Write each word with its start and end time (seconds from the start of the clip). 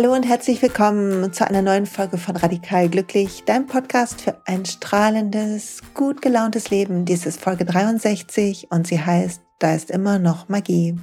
Hallo 0.00 0.14
und 0.14 0.22
herzlich 0.22 0.62
willkommen 0.62 1.32
zu 1.32 1.44
einer 1.44 1.60
neuen 1.60 1.84
Folge 1.84 2.18
von 2.18 2.36
Radikal 2.36 2.88
Glücklich, 2.88 3.42
dein 3.46 3.66
Podcast 3.66 4.20
für 4.20 4.40
ein 4.46 4.64
strahlendes, 4.64 5.80
gut 5.92 6.22
gelauntes 6.22 6.70
Leben. 6.70 7.04
Dies 7.04 7.26
ist 7.26 7.40
Folge 7.40 7.64
63 7.64 8.68
und 8.70 8.86
sie 8.86 9.00
heißt, 9.00 9.42
da 9.58 9.74
ist 9.74 9.90
immer 9.90 10.20
noch 10.20 10.48
Magie. 10.48 10.96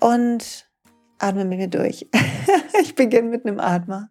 Und 0.00 0.68
atme 1.18 1.46
mit 1.46 1.60
mir 1.60 1.68
durch. 1.68 2.10
ich 2.82 2.94
beginne 2.94 3.30
mit 3.30 3.46
einem 3.46 3.58
Atmer. 3.58 4.10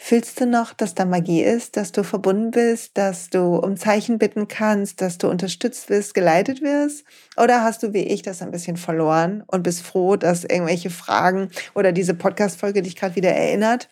Fühlst 0.00 0.40
du 0.40 0.46
noch, 0.46 0.72
dass 0.72 0.94
da 0.94 1.04
Magie 1.04 1.42
ist, 1.42 1.76
dass 1.76 1.90
du 1.90 2.04
verbunden 2.04 2.52
bist, 2.52 2.96
dass 2.96 3.30
du 3.30 3.56
um 3.56 3.76
Zeichen 3.76 4.18
bitten 4.18 4.46
kannst, 4.46 5.00
dass 5.00 5.18
du 5.18 5.28
unterstützt 5.28 5.90
wirst, 5.90 6.14
geleitet 6.14 6.62
wirst? 6.62 7.04
Oder 7.36 7.64
hast 7.64 7.82
du 7.82 7.92
wie 7.92 8.04
ich 8.04 8.22
das 8.22 8.40
ein 8.40 8.52
bisschen 8.52 8.76
verloren 8.76 9.42
und 9.48 9.64
bist 9.64 9.82
froh, 9.82 10.14
dass 10.14 10.44
irgendwelche 10.44 10.88
Fragen 10.88 11.50
oder 11.74 11.90
diese 11.90 12.14
Podcast-Folge 12.14 12.82
dich 12.82 12.94
gerade 12.94 13.16
wieder 13.16 13.32
erinnert? 13.32 13.90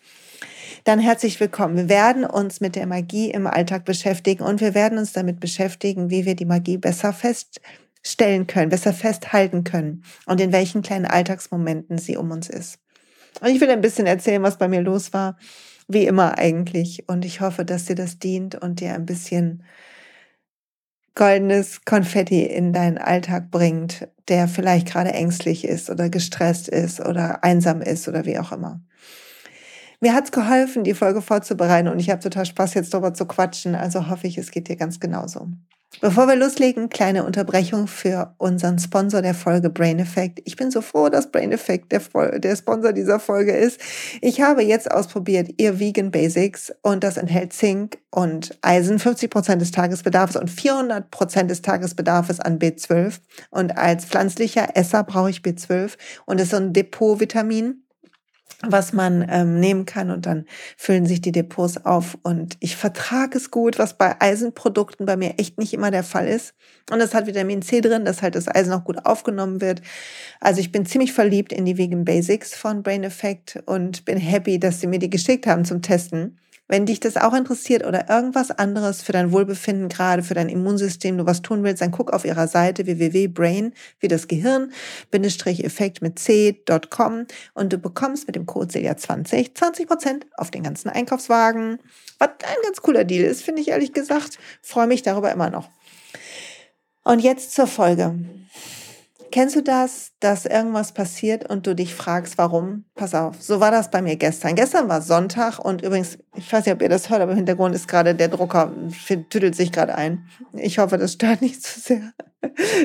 Dann 0.85 0.99
herzlich 0.99 1.39
willkommen. 1.41 1.75
Wir 1.75 1.89
werden 1.89 2.23
uns 2.23 2.61
mit 2.61 2.77
der 2.77 2.87
Magie 2.87 3.29
im 3.29 3.45
Alltag 3.45 3.83
beschäftigen 3.83 4.43
und 4.43 4.61
wir 4.61 4.73
werden 4.73 4.97
uns 4.97 5.11
damit 5.11 5.41
beschäftigen, 5.41 6.09
wie 6.09 6.25
wir 6.25 6.35
die 6.35 6.45
Magie 6.45 6.77
besser 6.77 7.11
feststellen 7.11 8.47
können, 8.47 8.69
besser 8.69 8.93
festhalten 8.93 9.65
können 9.65 10.03
und 10.25 10.39
in 10.39 10.53
welchen 10.53 10.81
kleinen 10.81 11.05
Alltagsmomenten 11.05 11.97
sie 11.97 12.15
um 12.15 12.31
uns 12.31 12.49
ist. 12.49 12.79
Und 13.41 13.49
ich 13.49 13.59
will 13.59 13.69
ein 13.69 13.81
bisschen 13.81 14.07
erzählen, 14.07 14.41
was 14.41 14.57
bei 14.57 14.69
mir 14.69 14.81
los 14.81 15.11
war 15.11 15.37
wie 15.87 16.05
immer 16.05 16.37
eigentlich. 16.37 17.07
Und 17.07 17.25
ich 17.25 17.41
hoffe, 17.41 17.65
dass 17.65 17.85
dir 17.85 17.95
das 17.95 18.19
dient 18.19 18.55
und 18.55 18.79
dir 18.79 18.93
ein 18.93 19.05
bisschen 19.05 19.63
goldenes 21.15 21.83
Konfetti 21.83 22.43
in 22.43 22.73
deinen 22.73 22.97
Alltag 22.99 23.49
bringt, 23.49 24.07
der 24.27 24.47
vielleicht 24.47 24.87
gerade 24.87 25.13
ängstlich 25.13 25.65
ist 25.65 25.89
oder 25.89 26.09
gestresst 26.09 26.67
ist 26.67 26.99
oder 26.99 27.43
einsam 27.43 27.81
ist 27.81 28.07
oder 28.07 28.25
wie 28.25 28.37
auch 28.37 28.51
immer. 28.51 28.81
Mir 29.99 30.13
hat's 30.13 30.31
geholfen, 30.31 30.83
die 30.83 30.93
Folge 30.93 31.23
vorzubereiten 31.23 31.87
und 31.87 31.99
ich 31.99 32.11
habe 32.11 32.21
total 32.21 32.45
Spaß, 32.45 32.75
jetzt 32.75 32.93
darüber 32.93 33.15
zu 33.15 33.25
quatschen. 33.25 33.73
Also 33.73 34.09
hoffe 34.09 34.27
ich, 34.27 34.37
es 34.37 34.51
geht 34.51 34.67
dir 34.67 34.75
ganz 34.75 34.99
genauso. 34.99 35.47
Bevor 35.99 36.27
wir 36.27 36.35
loslegen, 36.35 36.89
kleine 36.89 37.23
Unterbrechung 37.23 37.87
für 37.87 38.35
unseren 38.37 38.77
Sponsor 38.77 39.23
der 39.23 39.33
Folge 39.33 39.71
Brain 39.71 39.97
Effect. 39.97 40.41
Ich 40.45 40.55
bin 40.55 40.69
so 40.69 40.81
froh, 40.81 41.09
dass 41.09 41.31
Brain 41.31 41.51
Effect 41.51 41.91
der, 41.91 42.01
der 42.39 42.55
Sponsor 42.55 42.93
dieser 42.93 43.19
Folge 43.19 43.53
ist. 43.53 43.81
Ich 44.21 44.41
habe 44.41 44.61
jetzt 44.61 44.91
ausprobiert 44.91 45.49
ihr 45.57 45.79
Vegan 45.79 46.11
Basics 46.11 46.71
und 46.83 47.03
das 47.03 47.17
enthält 47.17 47.51
Zink 47.51 47.97
und 48.11 48.59
Eisen, 48.61 48.99
50 48.99 49.31
Prozent 49.31 49.59
des 49.59 49.71
Tagesbedarfs 49.71 50.35
und 50.35 50.51
400 50.51 51.09
Prozent 51.09 51.49
des 51.49 51.63
Tagesbedarfs 51.63 52.39
an 52.41 52.59
B12. 52.59 53.15
Und 53.49 53.75
als 53.75 54.05
pflanzlicher 54.05 54.75
Esser 54.75 55.03
brauche 55.03 55.31
ich 55.31 55.39
B12 55.39 55.93
und 56.27 56.39
ist 56.39 56.51
so 56.51 56.57
ein 56.57 56.73
Depotvitamin 56.73 57.86
was 58.61 58.91
man 58.91 59.25
ähm, 59.29 59.59
nehmen 59.59 59.85
kann 59.85 60.09
und 60.09 60.25
dann 60.25 60.45
füllen 60.77 61.05
sich 61.05 61.21
die 61.21 61.31
Depots 61.31 61.85
auf 61.85 62.17
und 62.23 62.57
ich 62.59 62.75
vertrage 62.75 63.37
es 63.37 63.51
gut, 63.51 63.77
was 63.77 63.97
bei 63.97 64.19
Eisenprodukten 64.19 65.05
bei 65.05 65.15
mir 65.15 65.35
echt 65.37 65.59
nicht 65.59 65.73
immer 65.73 65.91
der 65.91 66.03
Fall 66.03 66.27
ist. 66.27 66.55
Und 66.89 66.99
es 66.99 67.13
hat 67.13 67.27
Vitamin 67.27 67.61
C 67.61 67.81
drin, 67.81 68.05
dass 68.05 68.23
halt 68.23 68.35
das 68.35 68.47
Eisen 68.47 68.73
auch 68.73 68.83
gut 68.83 69.05
aufgenommen 69.05 69.61
wird. 69.61 69.81
Also 70.39 70.59
ich 70.59 70.71
bin 70.71 70.85
ziemlich 70.85 71.13
verliebt 71.13 71.53
in 71.53 71.65
die 71.65 71.77
Vegan 71.77 72.03
Basics 72.03 72.55
von 72.55 72.81
Brain 72.81 73.03
Effect 73.03 73.59
und 73.65 74.05
bin 74.05 74.17
happy, 74.17 74.59
dass 74.59 74.81
sie 74.81 74.87
mir 74.87 74.99
die 74.99 75.09
geschickt 75.09 75.45
haben 75.45 75.63
zum 75.63 75.83
Testen. 75.83 76.39
Wenn 76.67 76.85
dich 76.85 76.99
das 76.99 77.15
auch 77.15 77.33
interessiert 77.33 77.85
oder 77.85 78.09
irgendwas 78.09 78.51
anderes 78.51 79.01
für 79.01 79.13
dein 79.13 79.31
Wohlbefinden, 79.31 79.87
gerade 79.87 80.21
für 80.21 80.33
dein 80.33 80.49
Immunsystem, 80.49 81.17
du 81.17 81.25
was 81.25 81.41
tun 81.41 81.63
willst, 81.63 81.81
dann 81.81 81.91
guck 81.91 82.11
auf 82.11 82.25
ihrer 82.25 82.47
Seite 82.47 82.85
www.brain, 82.85 83.73
wie 83.99 84.07
das 84.07 84.27
Gehirn, 84.27 84.71
Bindestrich 85.09 85.63
Effekt 85.63 86.01
mit 86.01 86.19
c.com 86.19 87.25
und 87.53 87.73
du 87.73 87.77
bekommst 87.77 88.27
mit 88.27 88.35
dem 88.35 88.45
Code 88.45 88.67
Celia20 88.67 89.55
20 89.55 89.87
auf 90.37 90.51
den 90.51 90.63
ganzen 90.63 90.89
Einkaufswagen. 90.89 91.79
Was 92.19 92.29
ein 92.29 92.57
ganz 92.63 92.81
cooler 92.81 93.05
Deal 93.05 93.23
ist, 93.23 93.43
finde 93.43 93.61
ich 93.61 93.69
ehrlich 93.69 93.93
gesagt. 93.93 94.37
Freue 94.61 94.87
mich 94.87 95.03
darüber 95.03 95.31
immer 95.31 95.49
noch. 95.49 95.69
Und 97.03 97.19
jetzt 97.19 97.53
zur 97.53 97.67
Folge. 97.67 98.15
Kennst 99.37 99.55
du 99.55 99.61
das, 99.61 100.13
dass 100.19 100.47
irgendwas 100.47 100.93
passiert 100.93 101.47
und 101.47 101.67
du 101.67 101.75
dich 101.75 101.93
fragst, 101.93 102.39
warum? 102.39 102.85
Pass 102.95 103.13
auf, 103.13 103.35
so 103.39 103.59
war 103.59 103.69
das 103.69 103.91
bei 103.91 104.01
mir 104.01 104.15
gestern. 104.15 104.55
Gestern 104.55 104.89
war 104.89 105.03
Sonntag 105.03 105.59
und 105.59 105.83
übrigens, 105.83 106.17
ich 106.35 106.51
weiß 106.51 106.65
nicht, 106.65 106.73
ob 106.73 106.81
ihr 106.81 106.89
das 106.89 107.11
hört, 107.11 107.21
aber 107.21 107.33
im 107.33 107.37
Hintergrund 107.37 107.75
ist 107.75 107.87
gerade 107.87 108.15
der 108.15 108.29
Drucker, 108.29 108.73
tüdelt 109.29 109.55
sich 109.55 109.71
gerade 109.71 109.93
ein. 109.93 110.27
Ich 110.53 110.79
hoffe, 110.79 110.97
das 110.97 111.13
stört 111.13 111.41
nicht 111.43 111.61
zu 111.61 111.79
sehr. 111.79 112.13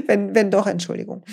wenn, 0.07 0.35
wenn 0.35 0.51
doch, 0.51 0.67
Entschuldigung. 0.67 1.25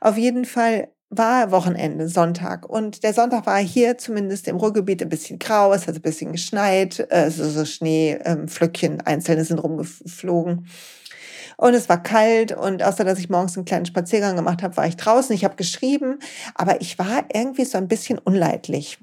Auf 0.00 0.16
jeden 0.16 0.44
Fall 0.44 0.92
war 1.10 1.50
Wochenende, 1.50 2.06
Sonntag. 2.06 2.68
Und 2.68 3.02
der 3.02 3.14
Sonntag 3.14 3.46
war 3.46 3.58
hier 3.58 3.98
zumindest 3.98 4.46
im 4.46 4.58
Ruhrgebiet 4.58 5.02
ein 5.02 5.08
bisschen 5.08 5.40
grau, 5.40 5.72
es 5.72 5.88
hat 5.88 5.96
ein 5.96 6.02
bisschen 6.02 6.30
geschneit, 6.30 7.10
also 7.10 7.48
so 7.48 7.64
Schneeflöckchen 7.64 8.92
ähm, 8.92 9.02
einzelne 9.04 9.44
sind 9.44 9.58
rumgeflogen. 9.58 10.68
Und 11.56 11.74
es 11.74 11.88
war 11.88 12.02
kalt 12.02 12.52
und 12.52 12.82
außer 12.82 13.04
dass 13.04 13.18
ich 13.18 13.30
morgens 13.30 13.56
einen 13.56 13.64
kleinen 13.64 13.86
Spaziergang 13.86 14.36
gemacht 14.36 14.62
habe, 14.62 14.76
war 14.76 14.86
ich 14.86 14.96
draußen. 14.96 15.34
Ich 15.34 15.44
habe 15.44 15.56
geschrieben, 15.56 16.18
aber 16.54 16.80
ich 16.80 16.98
war 16.98 17.24
irgendwie 17.32 17.64
so 17.64 17.78
ein 17.78 17.88
bisschen 17.88 18.18
unleidlich. 18.18 18.98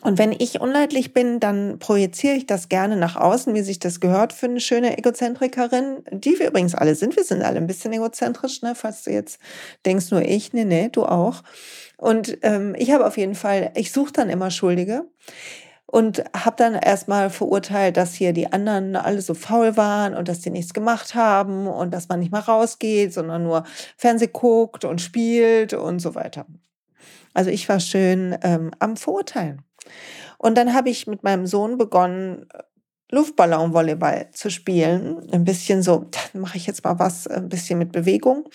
Und 0.00 0.18
wenn 0.18 0.32
ich 0.32 0.60
unleidlich 0.60 1.12
bin, 1.12 1.40
dann 1.40 1.78
projiziere 1.78 2.34
ich 2.34 2.46
das 2.46 2.68
gerne 2.68 2.96
nach 2.96 3.16
außen, 3.16 3.54
wie 3.54 3.62
sich 3.62 3.78
das 3.78 4.00
gehört 4.00 4.32
für 4.32 4.46
eine 4.46 4.60
schöne 4.60 4.98
Egozentrikerin, 4.98 6.04
die 6.10 6.38
wir 6.38 6.48
übrigens 6.48 6.74
alle 6.74 6.94
sind. 6.94 7.16
Wir 7.16 7.24
sind 7.24 7.42
alle 7.42 7.58
ein 7.58 7.66
bisschen 7.66 7.92
egozentrisch, 7.92 8.62
ne? 8.62 8.74
falls 8.74 9.04
du 9.04 9.10
jetzt 9.10 9.38
denkst, 9.84 10.10
nur 10.10 10.22
ich, 10.22 10.52
nee, 10.52 10.64
nee, 10.64 10.88
du 10.90 11.04
auch. 11.04 11.42
Und 11.96 12.38
ähm, 12.42 12.74
ich 12.78 12.92
habe 12.92 13.06
auf 13.06 13.16
jeden 13.16 13.34
Fall, 13.34 13.72
ich 13.76 13.92
suche 13.92 14.12
dann 14.12 14.30
immer 14.30 14.50
Schuldige 14.50 15.04
und 15.86 16.24
habe 16.34 16.56
dann 16.56 16.74
erstmal 16.74 17.30
verurteilt, 17.30 17.96
dass 17.96 18.14
hier 18.14 18.32
die 18.32 18.52
anderen 18.52 18.96
alle 18.96 19.20
so 19.20 19.34
faul 19.34 19.76
waren 19.76 20.14
und 20.14 20.28
dass 20.28 20.40
die 20.40 20.50
nichts 20.50 20.74
gemacht 20.74 21.14
haben 21.14 21.66
und 21.66 21.92
dass 21.92 22.08
man 22.08 22.20
nicht 22.20 22.32
mal 22.32 22.40
rausgeht, 22.40 23.12
sondern 23.12 23.44
nur 23.44 23.64
Fernseh 23.96 24.28
guckt 24.28 24.84
und 24.84 25.00
spielt 25.00 25.74
und 25.74 26.00
so 26.00 26.14
weiter. 26.14 26.46
Also 27.34 27.50
ich 27.50 27.68
war 27.68 27.80
schön 27.80 28.36
ähm, 28.42 28.70
am 28.78 28.96
Verurteilen. 28.96 29.62
Und 30.38 30.56
dann 30.56 30.74
habe 30.74 30.90
ich 30.90 31.06
mit 31.06 31.22
meinem 31.22 31.46
Sohn 31.46 31.78
begonnen, 31.78 32.46
Luftballonvolleyball 33.10 34.30
zu 34.32 34.50
spielen. 34.50 35.30
Ein 35.30 35.44
bisschen 35.44 35.82
so, 35.82 36.06
dann 36.32 36.42
mache 36.42 36.56
ich 36.56 36.66
jetzt 36.66 36.84
mal 36.84 36.98
was, 36.98 37.26
ein 37.26 37.48
bisschen 37.48 37.78
mit 37.78 37.92
Bewegung. 37.92 38.48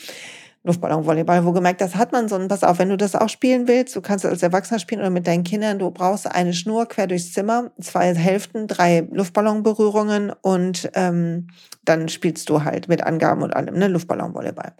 Luftballonvolleyball, 0.63 1.45
wo 1.45 1.53
gemerkt, 1.53 1.79
das 1.79 1.95
hat 1.95 2.11
man 2.11 2.27
so, 2.27 2.35
und 2.35 2.49
pass 2.49 2.63
auf, 2.63 2.79
wenn 2.79 2.89
du 2.89 2.97
das 2.97 3.15
auch 3.15 3.29
spielen 3.29 3.67
willst, 3.67 3.95
du 3.95 4.01
kannst 4.01 4.25
als 4.25 4.43
Erwachsener 4.43 4.79
spielen 4.79 4.99
oder 4.99 5.09
mit 5.09 5.25
deinen 5.25 5.43
Kindern, 5.43 5.79
du 5.79 5.89
brauchst 5.89 6.29
eine 6.29 6.53
Schnur 6.53 6.85
quer 6.87 7.07
durchs 7.07 7.31
Zimmer, 7.31 7.71
zwei 7.79 8.13
Hälften, 8.13 8.67
drei 8.67 9.07
Luftballonberührungen 9.11 10.33
und 10.41 10.89
ähm, 10.95 11.47
dann 11.85 12.09
spielst 12.09 12.49
du 12.49 12.63
halt 12.65 12.89
mit 12.89 13.03
Angaben 13.03 13.41
und 13.41 13.55
allem, 13.55 13.75
ne, 13.75 13.87
Luftballonvolleyball 13.87 14.73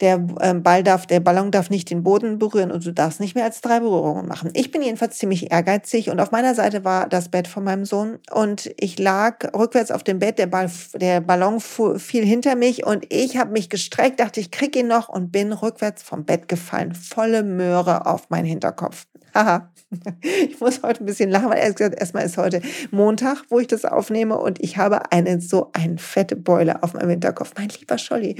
der 0.00 0.26
ähm, 0.40 0.62
Ball 0.62 0.82
darf, 0.82 1.06
der 1.06 1.20
Ballon 1.20 1.50
darf 1.50 1.70
nicht 1.70 1.90
den 1.90 2.02
Boden 2.02 2.38
berühren 2.38 2.70
und 2.70 2.84
du 2.84 2.92
darfst 2.92 3.20
nicht 3.20 3.34
mehr 3.34 3.44
als 3.44 3.60
drei 3.60 3.80
Berührungen 3.80 4.26
machen. 4.26 4.50
Ich 4.54 4.70
bin 4.70 4.82
jedenfalls 4.82 5.18
ziemlich 5.18 5.50
ehrgeizig 5.52 6.10
und 6.10 6.20
auf 6.20 6.30
meiner 6.30 6.54
Seite 6.54 6.84
war 6.84 7.08
das 7.08 7.28
Bett 7.28 7.46
von 7.46 7.64
meinem 7.64 7.84
Sohn 7.84 8.18
und 8.32 8.70
ich 8.78 8.98
lag 8.98 9.52
rückwärts 9.54 9.90
auf 9.90 10.02
dem 10.02 10.18
Bett, 10.18 10.38
der, 10.38 10.46
Ball, 10.46 10.70
der 10.94 11.20
Ballon 11.20 11.60
fiel 11.60 12.24
hinter 12.24 12.56
mich 12.56 12.86
und 12.86 13.06
ich 13.10 13.36
habe 13.36 13.52
mich 13.52 13.68
gestreckt, 13.68 14.20
dachte, 14.20 14.40
ich 14.40 14.50
krieg 14.50 14.74
ihn 14.76 14.88
noch 14.88 15.08
und 15.08 15.32
bin 15.32 15.52
rückwärts 15.52 16.02
vom 16.02 16.24
Bett 16.24 16.48
gefallen, 16.48 16.94
volle 16.94 17.42
Möhre 17.42 18.06
auf 18.06 18.30
meinen 18.30 18.46
Hinterkopf. 18.46 19.06
Haha. 19.34 19.70
Ich 20.22 20.60
muss 20.60 20.84
heute 20.84 21.02
ein 21.02 21.06
bisschen 21.06 21.30
lachen, 21.30 21.50
weil 21.50 21.72
gesagt, 21.72 21.98
erstmal 21.98 22.24
ist 22.24 22.36
heute 22.36 22.62
Montag, 22.92 23.42
wo 23.48 23.58
ich 23.58 23.66
das 23.66 23.84
aufnehme 23.84 24.38
und 24.38 24.62
ich 24.62 24.76
habe 24.76 25.10
eine 25.10 25.40
so 25.40 25.70
eine 25.72 25.98
fette 25.98 26.36
Beule 26.36 26.84
auf 26.84 26.94
meinem 26.94 27.10
Hinterkopf. 27.10 27.54
Mein 27.56 27.70
lieber 27.70 27.98
Scholli. 27.98 28.36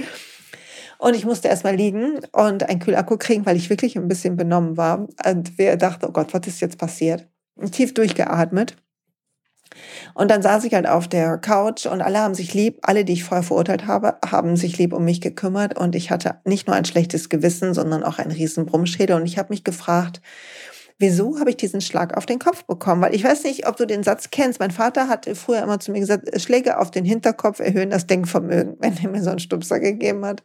Und 1.01 1.15
ich 1.15 1.25
musste 1.25 1.47
erstmal 1.47 1.75
liegen 1.75 2.19
und 2.31 2.69
einen 2.69 2.79
Kühlakku 2.79 3.17
kriegen, 3.17 3.43
weil 3.47 3.57
ich 3.57 3.71
wirklich 3.71 3.97
ein 3.97 4.07
bisschen 4.07 4.37
benommen 4.37 4.77
war. 4.77 5.07
Und 5.25 5.57
wer 5.57 5.75
dachte, 5.75 6.07
oh 6.07 6.11
Gott, 6.11 6.31
was 6.31 6.45
ist 6.45 6.61
jetzt 6.61 6.77
passiert? 6.77 7.27
Tief 7.71 7.95
durchgeatmet. 7.95 8.75
Und 10.13 10.29
dann 10.29 10.43
saß 10.43 10.63
ich 10.63 10.75
halt 10.75 10.85
auf 10.85 11.07
der 11.07 11.39
Couch 11.39 11.87
und 11.87 12.01
alle 12.01 12.19
haben 12.19 12.35
sich 12.35 12.53
lieb, 12.53 12.77
alle, 12.83 13.03
die 13.03 13.13
ich 13.13 13.23
vorher 13.23 13.41
verurteilt 13.41 13.87
habe, 13.87 14.19
haben 14.23 14.55
sich 14.55 14.77
lieb 14.77 14.93
um 14.93 15.03
mich 15.03 15.21
gekümmert 15.21 15.75
und 15.75 15.95
ich 15.95 16.11
hatte 16.11 16.35
nicht 16.45 16.67
nur 16.67 16.75
ein 16.75 16.85
schlechtes 16.85 17.29
Gewissen, 17.29 17.73
sondern 17.73 18.03
auch 18.03 18.19
einen 18.19 18.31
riesen 18.31 18.67
Brummschädel 18.67 19.15
und 19.15 19.25
ich 19.25 19.39
habe 19.39 19.49
mich 19.49 19.63
gefragt, 19.63 20.21
wieso 21.01 21.39
habe 21.39 21.49
ich 21.49 21.57
diesen 21.57 21.81
Schlag 21.81 22.15
auf 22.15 22.25
den 22.25 22.39
Kopf 22.39 22.63
bekommen? 22.63 23.01
Weil 23.01 23.13
ich 23.13 23.23
weiß 23.23 23.43
nicht, 23.43 23.67
ob 23.67 23.75
du 23.75 23.85
den 23.85 24.03
Satz 24.03 24.29
kennst. 24.31 24.59
Mein 24.59 24.71
Vater 24.71 25.09
hat 25.09 25.27
früher 25.33 25.61
immer 25.61 25.79
zu 25.79 25.91
mir 25.91 25.99
gesagt, 25.99 26.29
Schläge 26.39 26.79
auf 26.79 26.91
den 26.91 27.03
Hinterkopf 27.03 27.59
erhöhen 27.59 27.89
das 27.89 28.07
Denkvermögen, 28.07 28.77
wenn 28.79 28.97
er 28.97 29.09
mir 29.09 29.23
so 29.23 29.31
einen 29.31 29.39
Stupser 29.39 29.79
gegeben 29.79 30.25
hat. 30.25 30.43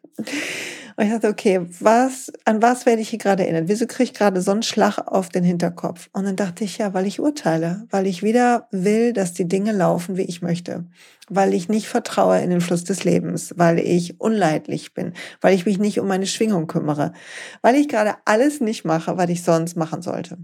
Und 0.97 1.05
ich 1.05 1.13
dachte, 1.13 1.29
okay, 1.29 1.61
was, 1.81 2.33
an 2.47 2.63
was 2.63 2.87
werde 2.87 3.03
ich 3.03 3.11
hier 3.11 3.19
gerade 3.19 3.43
erinnert? 3.43 3.69
Wieso 3.69 3.87
kriege 3.87 4.05
ich 4.05 4.15
gerade 4.15 4.41
so 4.41 4.51
einen 4.51 4.63
Schlag 4.63 4.99
auf 4.99 5.29
den 5.29 5.45
Hinterkopf? 5.45 6.09
Und 6.15 6.25
dann 6.25 6.37
dachte 6.37 6.65
ich, 6.65 6.79
ja, 6.79 6.95
weil 6.95 7.07
ich 7.07 7.21
urteile, 7.21 7.87
weil 7.91 8.07
ich 8.07 8.23
wieder 8.23 8.67
will, 8.71 9.13
dass 9.13 9.35
die 9.35 9.47
Dinge 9.47 9.73
laufen, 9.73 10.17
wie 10.17 10.23
ich 10.23 10.41
möchte, 10.41 10.87
weil 11.29 11.53
ich 11.53 11.69
nicht 11.69 11.87
vertraue 11.87 12.41
in 12.41 12.49
den 12.49 12.63
Fluss 12.63 12.85
des 12.85 13.05
Lebens, 13.05 13.53
weil 13.57 13.79
ich 13.79 14.19
unleidlich 14.21 14.95
bin, 14.95 15.13
weil 15.43 15.55
ich 15.55 15.67
mich 15.67 15.79
nicht 15.79 16.01
um 16.01 16.09
meine 16.09 16.27
Schwingung 16.27 16.67
kümmere, 16.67 17.13
weil 17.61 17.75
ich 17.75 17.89
gerade 17.89 18.15
alles 18.25 18.61
nicht 18.61 18.87
mache, 18.87 19.19
was 19.19 19.29
ich 19.29 19.43
sonst 19.43 19.77
machen 19.77 20.01
sollte. 20.01 20.39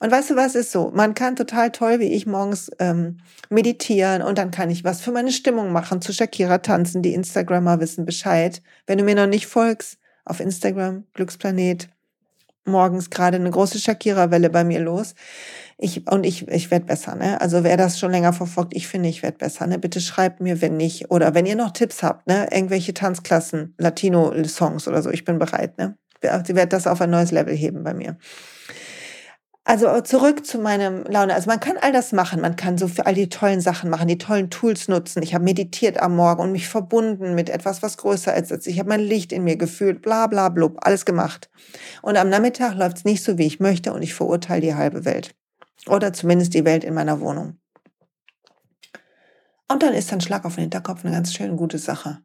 Und 0.00 0.10
weißt 0.10 0.30
du, 0.30 0.36
was 0.36 0.54
ist 0.54 0.72
so? 0.72 0.90
Man 0.94 1.14
kann 1.14 1.36
total 1.36 1.70
toll, 1.70 2.00
wie 2.00 2.12
ich 2.12 2.26
morgens 2.26 2.70
ähm, 2.78 3.18
meditieren 3.50 4.22
und 4.22 4.38
dann 4.38 4.50
kann 4.50 4.70
ich 4.70 4.82
was 4.82 5.02
für 5.02 5.12
meine 5.12 5.30
Stimmung 5.30 5.72
machen, 5.72 6.00
zu 6.00 6.12
Shakira 6.14 6.58
tanzen. 6.58 7.02
Die 7.02 7.12
Instagrammer 7.12 7.80
wissen 7.80 8.06
Bescheid. 8.06 8.62
Wenn 8.86 8.96
du 8.96 9.04
mir 9.04 9.14
noch 9.14 9.26
nicht 9.26 9.46
folgst, 9.46 9.98
auf 10.24 10.40
Instagram, 10.40 11.04
Glücksplanet, 11.12 11.90
morgens 12.64 13.10
gerade 13.10 13.36
eine 13.36 13.50
große 13.50 13.78
Shakira-Welle 13.78 14.48
bei 14.48 14.64
mir 14.64 14.80
los. 14.80 15.14
Ich, 15.76 16.10
und 16.10 16.24
ich, 16.24 16.48
ich 16.48 16.70
werde 16.70 16.86
besser, 16.86 17.14
ne? 17.14 17.40
Also 17.40 17.64
wer 17.64 17.76
das 17.76 17.98
schon 17.98 18.10
länger 18.10 18.32
verfolgt, 18.32 18.74
ich 18.74 18.86
finde, 18.86 19.08
ich 19.08 19.22
werde 19.22 19.38
besser, 19.38 19.66
ne? 19.66 19.78
Bitte 19.78 20.00
schreibt 20.00 20.40
mir, 20.40 20.60
wenn 20.62 20.76
nicht. 20.76 21.10
Oder 21.10 21.34
wenn 21.34 21.46
ihr 21.46 21.56
noch 21.56 21.72
Tipps 21.72 22.02
habt, 22.02 22.26
ne? 22.26 22.48
Irgendwelche 22.50 22.94
Tanzklassen, 22.94 23.74
Latino-Songs 23.78 24.88
oder 24.88 25.02
so, 25.02 25.10
ich 25.10 25.24
bin 25.24 25.38
bereit, 25.38 25.76
ne? 25.78 25.96
Sie 26.46 26.54
wird 26.54 26.72
das 26.72 26.86
auf 26.86 27.00
ein 27.00 27.10
neues 27.10 27.32
Level 27.32 27.54
heben 27.54 27.82
bei 27.82 27.94
mir. 27.94 28.18
Also 29.70 30.00
zurück 30.00 30.44
zu 30.44 30.58
meinem 30.58 31.04
Laune. 31.04 31.32
Also 31.32 31.48
man 31.48 31.60
kann 31.60 31.76
all 31.80 31.92
das 31.92 32.10
machen. 32.10 32.40
Man 32.40 32.56
kann 32.56 32.76
so 32.76 32.88
für 32.88 33.06
all 33.06 33.14
die 33.14 33.28
tollen 33.28 33.60
Sachen 33.60 33.88
machen, 33.88 34.08
die 34.08 34.18
tollen 34.18 34.50
Tools 34.50 34.88
nutzen. 34.88 35.22
Ich 35.22 35.32
habe 35.32 35.44
meditiert 35.44 36.02
am 36.02 36.16
Morgen 36.16 36.42
und 36.42 36.50
mich 36.50 36.66
verbunden 36.66 37.36
mit 37.36 37.48
etwas, 37.48 37.80
was 37.80 37.96
größer 37.96 38.34
ist 38.34 38.66
ich. 38.66 38.80
habe 38.80 38.88
mein 38.88 38.98
Licht 38.98 39.30
in 39.30 39.44
mir 39.44 39.54
gefühlt, 39.54 40.02
bla 40.02 40.26
bla 40.26 40.48
blub, 40.48 40.78
alles 40.80 41.04
gemacht. 41.04 41.50
Und 42.02 42.16
am 42.16 42.28
Nachmittag 42.30 42.74
läuft 42.74 42.96
es 42.96 43.04
nicht 43.04 43.22
so, 43.22 43.38
wie 43.38 43.46
ich 43.46 43.60
möchte 43.60 43.92
und 43.92 44.02
ich 44.02 44.12
verurteile 44.12 44.60
die 44.60 44.74
halbe 44.74 45.04
Welt. 45.04 45.36
Oder 45.86 46.12
zumindest 46.12 46.52
die 46.54 46.64
Welt 46.64 46.82
in 46.82 46.94
meiner 46.94 47.20
Wohnung. 47.20 47.60
Und 49.68 49.84
dann 49.84 49.94
ist 49.94 50.12
ein 50.12 50.20
Schlag 50.20 50.44
auf 50.46 50.56
den 50.56 50.62
Hinterkopf 50.62 51.04
eine 51.04 51.14
ganz 51.14 51.32
schön 51.32 51.56
gute 51.56 51.78
Sache. 51.78 52.18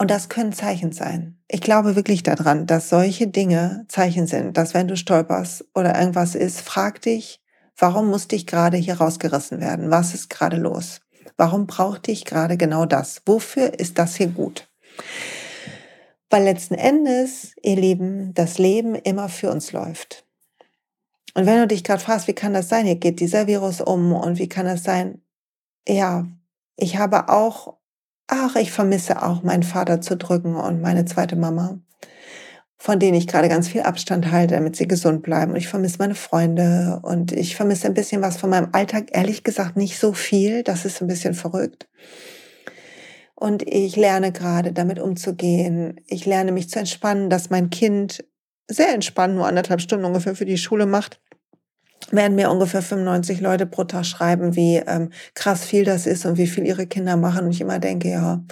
Und 0.00 0.10
das 0.10 0.30
können 0.30 0.54
Zeichen 0.54 0.92
sein. 0.92 1.38
Ich 1.46 1.60
glaube 1.60 1.94
wirklich 1.94 2.22
daran, 2.22 2.66
dass 2.66 2.88
solche 2.88 3.26
Dinge 3.26 3.84
Zeichen 3.88 4.26
sind, 4.26 4.56
dass 4.56 4.72
wenn 4.72 4.88
du 4.88 4.96
stolperst 4.96 5.66
oder 5.74 5.94
irgendwas 5.94 6.34
ist, 6.34 6.62
frag 6.62 7.02
dich, 7.02 7.42
warum 7.76 8.08
musste 8.08 8.34
ich 8.34 8.46
gerade 8.46 8.78
hier 8.78 8.94
rausgerissen 8.94 9.60
werden? 9.60 9.90
Was 9.90 10.14
ist 10.14 10.30
gerade 10.30 10.56
los? 10.56 11.02
Warum 11.36 11.66
brauchte 11.66 12.12
ich 12.12 12.24
gerade 12.24 12.56
genau 12.56 12.86
das? 12.86 13.20
Wofür 13.26 13.78
ist 13.78 13.98
das 13.98 14.16
hier 14.16 14.28
gut? 14.28 14.70
Weil 16.30 16.44
letzten 16.44 16.76
Endes, 16.76 17.52
ihr 17.62 17.76
Lieben, 17.76 18.32
das 18.32 18.56
Leben 18.56 18.94
immer 18.94 19.28
für 19.28 19.50
uns 19.50 19.72
läuft. 19.72 20.24
Und 21.34 21.44
wenn 21.44 21.58
du 21.58 21.66
dich 21.66 21.84
gerade 21.84 22.02
fragst, 22.02 22.26
wie 22.26 22.32
kann 22.32 22.54
das 22.54 22.70
sein? 22.70 22.86
Hier 22.86 22.96
geht 22.96 23.20
dieser 23.20 23.46
Virus 23.46 23.82
um 23.82 24.14
und 24.14 24.38
wie 24.38 24.48
kann 24.48 24.64
das 24.64 24.82
sein? 24.82 25.20
Ja, 25.86 26.26
ich 26.76 26.96
habe 26.96 27.28
auch 27.28 27.79
ach, 28.30 28.56
ich 28.56 28.72
vermisse 28.72 29.22
auch 29.22 29.42
meinen 29.42 29.62
Vater 29.62 30.00
zu 30.00 30.16
drücken 30.16 30.54
und 30.56 30.80
meine 30.80 31.04
zweite 31.04 31.36
Mama, 31.36 31.78
von 32.78 32.98
denen 32.98 33.16
ich 33.16 33.26
gerade 33.26 33.48
ganz 33.48 33.68
viel 33.68 33.82
Abstand 33.82 34.30
halte, 34.30 34.54
damit 34.54 34.76
sie 34.76 34.88
gesund 34.88 35.22
bleiben. 35.22 35.52
Und 35.52 35.58
ich 35.58 35.68
vermisse 35.68 35.98
meine 35.98 36.14
Freunde 36.14 37.00
und 37.02 37.32
ich 37.32 37.56
vermisse 37.56 37.86
ein 37.86 37.94
bisschen 37.94 38.22
was 38.22 38.36
von 38.36 38.50
meinem 38.50 38.68
Alltag. 38.72 39.08
Ehrlich 39.12 39.44
gesagt 39.44 39.76
nicht 39.76 39.98
so 39.98 40.12
viel. 40.12 40.62
Das 40.62 40.84
ist 40.84 41.02
ein 41.02 41.08
bisschen 41.08 41.34
verrückt. 41.34 41.88
Und 43.34 43.62
ich 43.66 43.96
lerne 43.96 44.32
gerade 44.32 44.72
damit 44.72 44.98
umzugehen. 44.98 46.00
Ich 46.06 46.24
lerne 46.24 46.52
mich 46.52 46.70
zu 46.70 46.78
entspannen, 46.78 47.30
dass 47.30 47.50
mein 47.50 47.70
Kind 47.70 48.24
sehr 48.68 48.94
entspannt 48.94 49.34
nur 49.34 49.46
anderthalb 49.46 49.80
Stunden 49.80 50.04
ungefähr 50.04 50.36
für 50.36 50.44
die 50.44 50.58
Schule 50.58 50.86
macht 50.86 51.20
werden 52.10 52.34
mir 52.34 52.50
ungefähr 52.50 52.82
95 52.82 53.40
Leute 53.40 53.66
pro 53.66 53.84
Tag 53.84 54.04
schreiben, 54.06 54.56
wie 54.56 54.76
ähm, 54.76 55.10
krass 55.34 55.64
viel 55.64 55.84
das 55.84 56.06
ist 56.06 56.24
und 56.24 56.38
wie 56.38 56.46
viel 56.46 56.66
ihre 56.66 56.86
Kinder 56.86 57.16
machen. 57.16 57.46
Und 57.46 57.52
ich 57.52 57.60
immer 57.60 57.78
denke, 57.78 58.10
ja, 58.10 58.42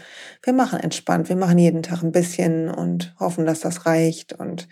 wir 0.43 0.53
machen 0.53 0.81
entspannt, 0.81 1.29
wir 1.29 1.37
machen 1.37 1.59
jeden 1.59 1.83
Tag 1.83 2.03
ein 2.03 2.13
bisschen 2.13 2.69
und 2.69 3.15
hoffen, 3.19 3.47
dass 3.47 3.61
das 3.61 3.87
reicht. 3.87 4.35
Und 4.35 4.69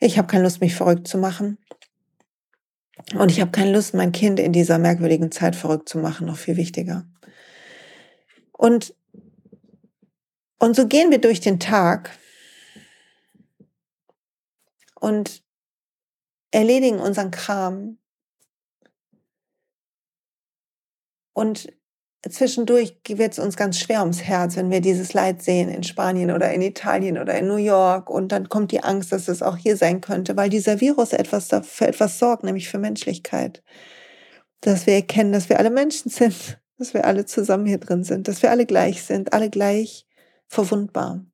ich 0.00 0.18
habe 0.18 0.28
keine 0.28 0.44
Lust, 0.44 0.60
mich 0.60 0.74
verrückt 0.74 1.06
zu 1.06 1.18
machen. 1.18 1.58
Und 3.14 3.30
ich 3.30 3.40
habe 3.40 3.50
keine 3.50 3.72
Lust, 3.72 3.94
mein 3.94 4.12
Kind 4.12 4.40
in 4.40 4.52
dieser 4.52 4.78
merkwürdigen 4.78 5.30
Zeit 5.30 5.56
verrückt 5.56 5.88
zu 5.88 5.98
machen, 5.98 6.26
noch 6.26 6.36
viel 6.36 6.56
wichtiger. 6.56 7.04
Und, 8.52 8.94
und 10.58 10.76
so 10.76 10.86
gehen 10.86 11.10
wir 11.10 11.20
durch 11.20 11.40
den 11.40 11.60
Tag 11.60 12.10
und 15.00 15.42
erledigen 16.50 16.98
unseren 16.98 17.30
Kram 17.30 17.98
und 21.32 21.72
zwischendurch 22.28 22.96
wird 23.08 23.32
es 23.32 23.38
uns 23.38 23.56
ganz 23.56 23.78
schwer 23.78 24.00
ums 24.00 24.22
Herz, 24.22 24.56
wenn 24.56 24.70
wir 24.70 24.80
dieses 24.80 25.14
Leid 25.14 25.42
sehen 25.42 25.68
in 25.70 25.82
Spanien 25.82 26.30
oder 26.30 26.52
in 26.52 26.60
Italien 26.60 27.18
oder 27.18 27.38
in 27.38 27.46
New 27.46 27.56
York 27.56 28.10
und 28.10 28.32
dann 28.32 28.48
kommt 28.48 28.72
die 28.72 28.82
Angst, 28.82 29.12
dass 29.12 29.28
es 29.28 29.42
auch 29.42 29.56
hier 29.56 29.76
sein 29.76 30.00
könnte, 30.00 30.36
weil 30.36 30.50
dieser 30.50 30.80
Virus 30.80 31.12
etwas 31.12 31.48
für 31.64 31.86
etwas 31.86 32.18
sorgt, 32.18 32.44
nämlich 32.44 32.68
für 32.68 32.78
Menschlichkeit. 32.78 33.62
Dass 34.60 34.86
wir 34.86 34.94
erkennen, 34.94 35.32
dass 35.32 35.48
wir 35.48 35.58
alle 35.58 35.70
Menschen 35.70 36.10
sind, 36.10 36.60
dass 36.78 36.92
wir 36.94 37.06
alle 37.06 37.24
zusammen 37.24 37.66
hier 37.66 37.78
drin 37.78 38.04
sind, 38.04 38.28
dass 38.28 38.42
wir 38.42 38.50
alle 38.50 38.66
gleich 38.66 39.02
sind, 39.02 39.32
alle 39.32 39.48
gleich 39.50 40.06
verwundbar. 40.46 41.24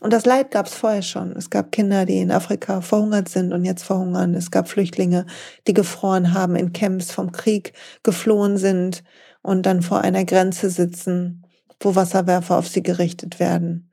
Und 0.00 0.12
das 0.12 0.26
Leid 0.26 0.50
gab 0.50 0.66
es 0.66 0.74
vorher 0.74 1.02
schon. 1.02 1.32
Es 1.32 1.48
gab 1.48 1.72
Kinder, 1.72 2.04
die 2.04 2.18
in 2.18 2.30
Afrika 2.30 2.82
verhungert 2.82 3.28
sind 3.28 3.52
und 3.52 3.64
jetzt 3.64 3.82
verhungern. 3.82 4.34
Es 4.34 4.50
gab 4.50 4.68
Flüchtlinge, 4.68 5.24
die 5.66 5.72
gefroren 5.72 6.34
haben, 6.34 6.54
in 6.54 6.72
Camps 6.72 7.10
vom 7.10 7.32
Krieg 7.32 7.72
geflohen 8.02 8.58
sind 8.58 9.02
und 9.42 9.64
dann 9.64 9.80
vor 9.80 10.02
einer 10.02 10.24
Grenze 10.24 10.68
sitzen, 10.68 11.46
wo 11.80 11.94
Wasserwerfer 11.94 12.58
auf 12.58 12.68
sie 12.68 12.82
gerichtet 12.82 13.40
werden. 13.40 13.90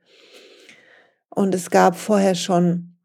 Und 1.30 1.54
es 1.54 1.70
gab 1.70 1.96
vorher 1.96 2.34
schon 2.34 2.96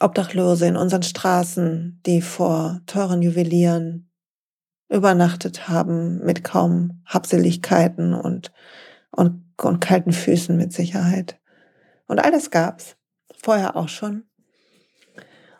Obdachlose 0.00 0.66
in 0.66 0.76
unseren 0.76 1.02
Straßen, 1.02 2.00
die 2.04 2.20
vor 2.20 2.80
teuren 2.86 3.22
Juwelieren 3.22 4.10
übernachtet 4.88 5.68
haben 5.68 6.18
mit 6.24 6.42
kaum 6.42 7.02
Habseligkeiten 7.06 8.12
und, 8.12 8.50
und, 9.10 9.44
und 9.62 9.80
kalten 9.80 10.12
Füßen 10.12 10.56
mit 10.56 10.72
Sicherheit. 10.72 11.38
Und 12.10 12.18
all 12.18 12.32
das 12.32 12.50
gab's 12.50 12.96
vorher 13.40 13.76
auch 13.76 13.88
schon. 13.88 14.24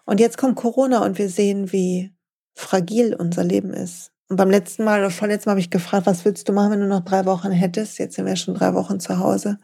Und 0.05 0.19
jetzt 0.19 0.37
kommt 0.37 0.57
Corona 0.57 1.05
und 1.05 1.17
wir 1.17 1.29
sehen, 1.29 1.71
wie 1.71 2.13
fragil 2.57 3.15
unser 3.15 3.45
Leben 3.45 3.73
ist. 3.73 4.11
Und 4.29 4.37
beim 4.37 4.51
letzten 4.51 4.83
Mal 4.83 4.99
oder 4.99 5.13
vorletzten 5.13 5.49
Mal 5.49 5.53
habe 5.53 5.61
ich 5.61 5.71
gefragt, 5.71 6.07
was 6.07 6.25
willst 6.25 6.49
du 6.49 6.53
machen, 6.53 6.73
wenn 6.73 6.81
du 6.81 6.89
noch 6.89 7.05
drei 7.05 7.25
Wochen 7.25 7.53
hättest? 7.53 8.01
Jetzt 8.01 8.17
sind 8.17 8.27
wir 8.27 8.35
schon 8.35 8.57
drei 8.57 8.75
Wochen 8.75 8.99
zu 8.99 9.21
Hause. 9.21 9.61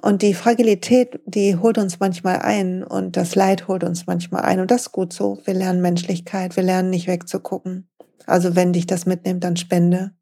Und 0.00 0.22
die 0.22 0.34
Fragilität, 0.34 1.18
die 1.26 1.56
holt 1.56 1.76
uns 1.76 1.98
manchmal 1.98 2.38
ein 2.38 2.84
und 2.84 3.16
das 3.16 3.34
Leid 3.34 3.66
holt 3.66 3.82
uns 3.82 4.06
manchmal 4.06 4.42
ein. 4.42 4.60
Und 4.60 4.70
das 4.70 4.82
ist 4.82 4.92
gut 4.92 5.12
so. 5.12 5.42
Wir 5.44 5.54
lernen 5.54 5.82
Menschlichkeit, 5.82 6.54
wir 6.54 6.62
lernen 6.62 6.90
nicht 6.90 7.08
wegzugucken. 7.08 7.88
Also 8.26 8.54
wenn 8.54 8.72
dich 8.72 8.86
das 8.86 9.06
mitnimmt, 9.06 9.42
dann 9.42 9.56
spende. 9.56 10.12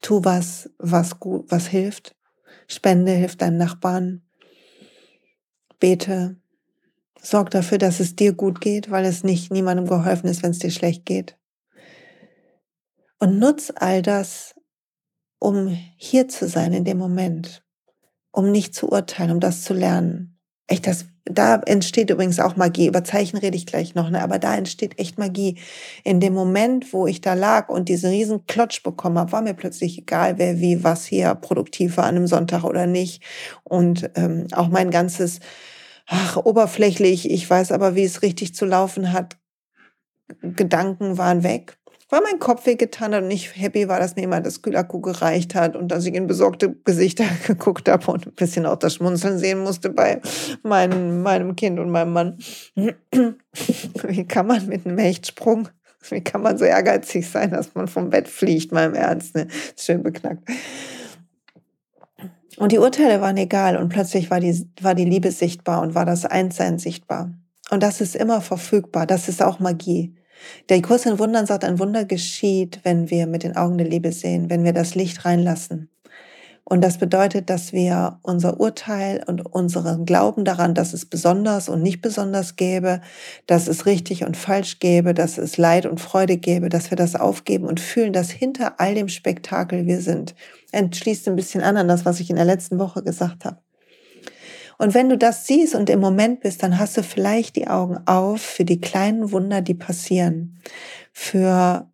Tu 0.00 0.24
was, 0.24 0.70
was 0.78 1.20
gut, 1.20 1.50
was 1.50 1.66
hilft. 1.66 2.16
Spende, 2.66 3.12
hilft 3.12 3.42
deinen 3.42 3.58
Nachbarn. 3.58 4.22
Bete. 5.78 6.36
Sorg 7.20 7.50
dafür, 7.50 7.78
dass 7.78 8.00
es 8.00 8.16
dir 8.16 8.32
gut 8.32 8.60
geht, 8.60 8.90
weil 8.90 9.04
es 9.04 9.24
nicht 9.24 9.52
niemandem 9.52 9.86
geholfen 9.86 10.28
ist, 10.28 10.42
wenn 10.42 10.52
es 10.52 10.58
dir 10.58 10.70
schlecht 10.70 11.04
geht. 11.04 11.36
Und 13.18 13.38
nutz 13.38 13.70
all 13.74 14.00
das, 14.00 14.54
um 15.38 15.68
hier 15.96 16.28
zu 16.28 16.48
sein 16.48 16.72
in 16.72 16.84
dem 16.84 16.96
Moment, 16.96 17.62
um 18.30 18.50
nicht 18.50 18.74
zu 18.74 18.90
urteilen, 18.90 19.32
um 19.32 19.40
das 19.40 19.62
zu 19.62 19.74
lernen. 19.74 20.39
Echt, 20.70 20.86
das 20.86 21.06
da 21.24 21.56
entsteht 21.56 22.10
übrigens 22.10 22.38
auch 22.38 22.54
Magie. 22.54 22.86
Über 22.86 23.02
Zeichen 23.02 23.36
rede 23.36 23.56
ich 23.56 23.66
gleich 23.66 23.96
noch, 23.96 24.08
ne? 24.08 24.22
aber 24.22 24.38
da 24.38 24.54
entsteht 24.54 25.00
echt 25.00 25.18
Magie. 25.18 25.58
In 26.04 26.20
dem 26.20 26.32
Moment, 26.32 26.92
wo 26.92 27.08
ich 27.08 27.20
da 27.20 27.34
lag 27.34 27.68
und 27.68 27.88
diesen 27.88 28.10
riesen 28.10 28.46
Klotsch 28.46 28.84
bekommen 28.84 29.18
habe, 29.18 29.32
war 29.32 29.42
mir 29.42 29.54
plötzlich 29.54 29.98
egal, 29.98 30.38
wer 30.38 30.60
wie 30.60 30.84
was 30.84 31.04
hier 31.06 31.34
produktiv 31.34 31.96
war 31.96 32.04
an 32.04 32.16
einem 32.16 32.26
Sonntag 32.28 32.62
oder 32.62 32.86
nicht. 32.86 33.20
Und 33.64 34.10
ähm, 34.14 34.46
auch 34.52 34.68
mein 34.68 34.92
ganzes, 34.92 35.40
ach, 36.06 36.36
oberflächlich, 36.36 37.28
ich 37.28 37.50
weiß 37.50 37.72
aber, 37.72 37.96
wie 37.96 38.04
es 38.04 38.22
richtig 38.22 38.54
zu 38.54 38.64
laufen 38.64 39.12
hat, 39.12 39.38
Gedanken 40.40 41.18
waren 41.18 41.42
weg 41.42 41.79
weil 42.10 42.20
mein 42.22 42.38
Kopf 42.38 42.66
wehgetan 42.66 43.14
hat 43.14 43.22
und 43.22 43.30
ich 43.30 43.56
happy 43.56 43.88
war, 43.88 44.00
dass 44.00 44.16
mir 44.16 44.22
jemand 44.22 44.44
das 44.44 44.62
Kühlakku 44.62 45.00
gereicht 45.00 45.54
hat 45.54 45.76
und 45.76 45.88
dass 45.88 46.04
ich 46.04 46.14
in 46.14 46.26
besorgte 46.26 46.74
Gesichter 46.84 47.24
geguckt 47.46 47.88
habe 47.88 48.10
und 48.10 48.26
ein 48.26 48.34
bisschen 48.34 48.66
auch 48.66 48.76
das 48.76 48.94
Schmunzeln 48.94 49.38
sehen 49.38 49.60
musste 49.60 49.90
bei 49.90 50.20
meinem, 50.62 51.22
meinem 51.22 51.56
Kind 51.56 51.78
und 51.78 51.90
meinem 51.90 52.12
Mann. 52.12 52.38
Wie 52.76 54.24
kann 54.26 54.46
man 54.46 54.66
mit 54.66 54.86
einem 54.86 54.98
Hechtsprung, 54.98 55.68
wie 56.08 56.22
kann 56.22 56.40
man 56.42 56.56
so 56.56 56.64
ehrgeizig 56.64 57.28
sein, 57.28 57.50
dass 57.50 57.74
man 57.74 57.86
vom 57.86 58.08
Bett 58.08 58.26
fliegt, 58.26 58.72
im 58.72 58.94
Ernst, 58.94 59.34
ne? 59.34 59.48
Schön 59.76 60.02
beknackt. 60.02 60.48
Und 62.56 62.72
die 62.72 62.78
Urteile 62.78 63.20
waren 63.20 63.36
egal 63.36 63.76
und 63.76 63.90
plötzlich 63.90 64.30
war 64.30 64.40
die, 64.40 64.66
war 64.80 64.94
die 64.94 65.04
Liebe 65.04 65.30
sichtbar 65.30 65.82
und 65.82 65.94
war 65.94 66.06
das 66.06 66.24
Einssein 66.24 66.78
sichtbar. 66.78 67.32
Und 67.70 67.82
das 67.82 68.00
ist 68.00 68.16
immer 68.16 68.40
verfügbar, 68.40 69.06
das 69.06 69.28
ist 69.28 69.42
auch 69.42 69.60
Magie. 69.60 70.14
Der 70.68 70.82
Kurs 70.82 71.06
in 71.06 71.18
Wundern 71.18 71.46
sagt, 71.46 71.64
ein 71.64 71.78
Wunder 71.78 72.04
geschieht, 72.04 72.80
wenn 72.82 73.10
wir 73.10 73.26
mit 73.26 73.42
den 73.42 73.56
Augen 73.56 73.78
der 73.78 73.88
Liebe 73.88 74.12
sehen, 74.12 74.50
wenn 74.50 74.64
wir 74.64 74.72
das 74.72 74.94
Licht 74.94 75.24
reinlassen. 75.24 75.90
Und 76.70 76.82
das 76.82 76.98
bedeutet, 76.98 77.50
dass 77.50 77.72
wir 77.72 78.20
unser 78.22 78.60
Urteil 78.60 79.24
und 79.26 79.40
unseren 79.44 80.04
Glauben 80.04 80.44
daran, 80.44 80.72
dass 80.72 80.92
es 80.92 81.04
besonders 81.04 81.68
und 81.68 81.82
nicht 81.82 82.00
besonders 82.00 82.54
gäbe, 82.54 83.00
dass 83.48 83.66
es 83.66 83.86
richtig 83.86 84.24
und 84.24 84.36
falsch 84.36 84.78
gäbe, 84.78 85.12
dass 85.12 85.36
es 85.36 85.56
Leid 85.56 85.84
und 85.84 86.00
Freude 86.00 86.36
gäbe, 86.36 86.68
dass 86.68 86.90
wir 86.90 86.96
das 86.96 87.16
aufgeben 87.16 87.66
und 87.66 87.80
fühlen, 87.80 88.12
dass 88.12 88.30
hinter 88.30 88.78
all 88.78 88.94
dem 88.94 89.08
Spektakel 89.08 89.86
wir 89.86 90.00
sind. 90.00 90.36
Entschließt 90.70 91.26
ein 91.26 91.34
bisschen 91.34 91.62
an 91.62 91.76
an 91.76 91.88
das, 91.88 92.04
was 92.04 92.20
ich 92.20 92.30
in 92.30 92.36
der 92.36 92.44
letzten 92.44 92.78
Woche 92.78 93.02
gesagt 93.02 93.44
habe. 93.44 93.58
Und 94.80 94.94
wenn 94.94 95.10
du 95.10 95.18
das 95.18 95.46
siehst 95.46 95.74
und 95.74 95.90
im 95.90 96.00
Moment 96.00 96.40
bist, 96.40 96.62
dann 96.62 96.78
hast 96.78 96.96
du 96.96 97.02
vielleicht 97.02 97.56
die 97.56 97.68
Augen 97.68 97.98
auf 98.06 98.40
für 98.40 98.64
die 98.64 98.80
kleinen 98.80 99.30
Wunder, 99.30 99.60
die 99.60 99.74
passieren. 99.74 100.58
Für, 101.12 101.92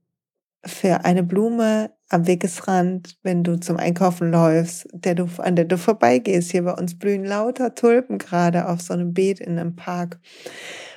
für 0.64 1.04
eine 1.04 1.24
Blume 1.24 1.90
am 2.10 2.28
Wegesrand, 2.28 3.18
wenn 3.24 3.42
du 3.42 3.58
zum 3.58 3.76
Einkaufen 3.76 4.30
läufst, 4.30 4.86
der 4.92 5.16
du, 5.16 5.26
an 5.38 5.56
der 5.56 5.64
du 5.64 5.76
vorbeigehst. 5.76 6.52
Hier 6.52 6.62
bei 6.62 6.74
uns 6.74 6.96
blühen 6.96 7.24
lauter 7.24 7.74
Tulpen 7.74 8.18
gerade 8.18 8.68
auf 8.68 8.80
so 8.82 8.94
einem 8.94 9.14
Beet 9.14 9.40
in 9.40 9.58
einem 9.58 9.74
Park, 9.74 10.20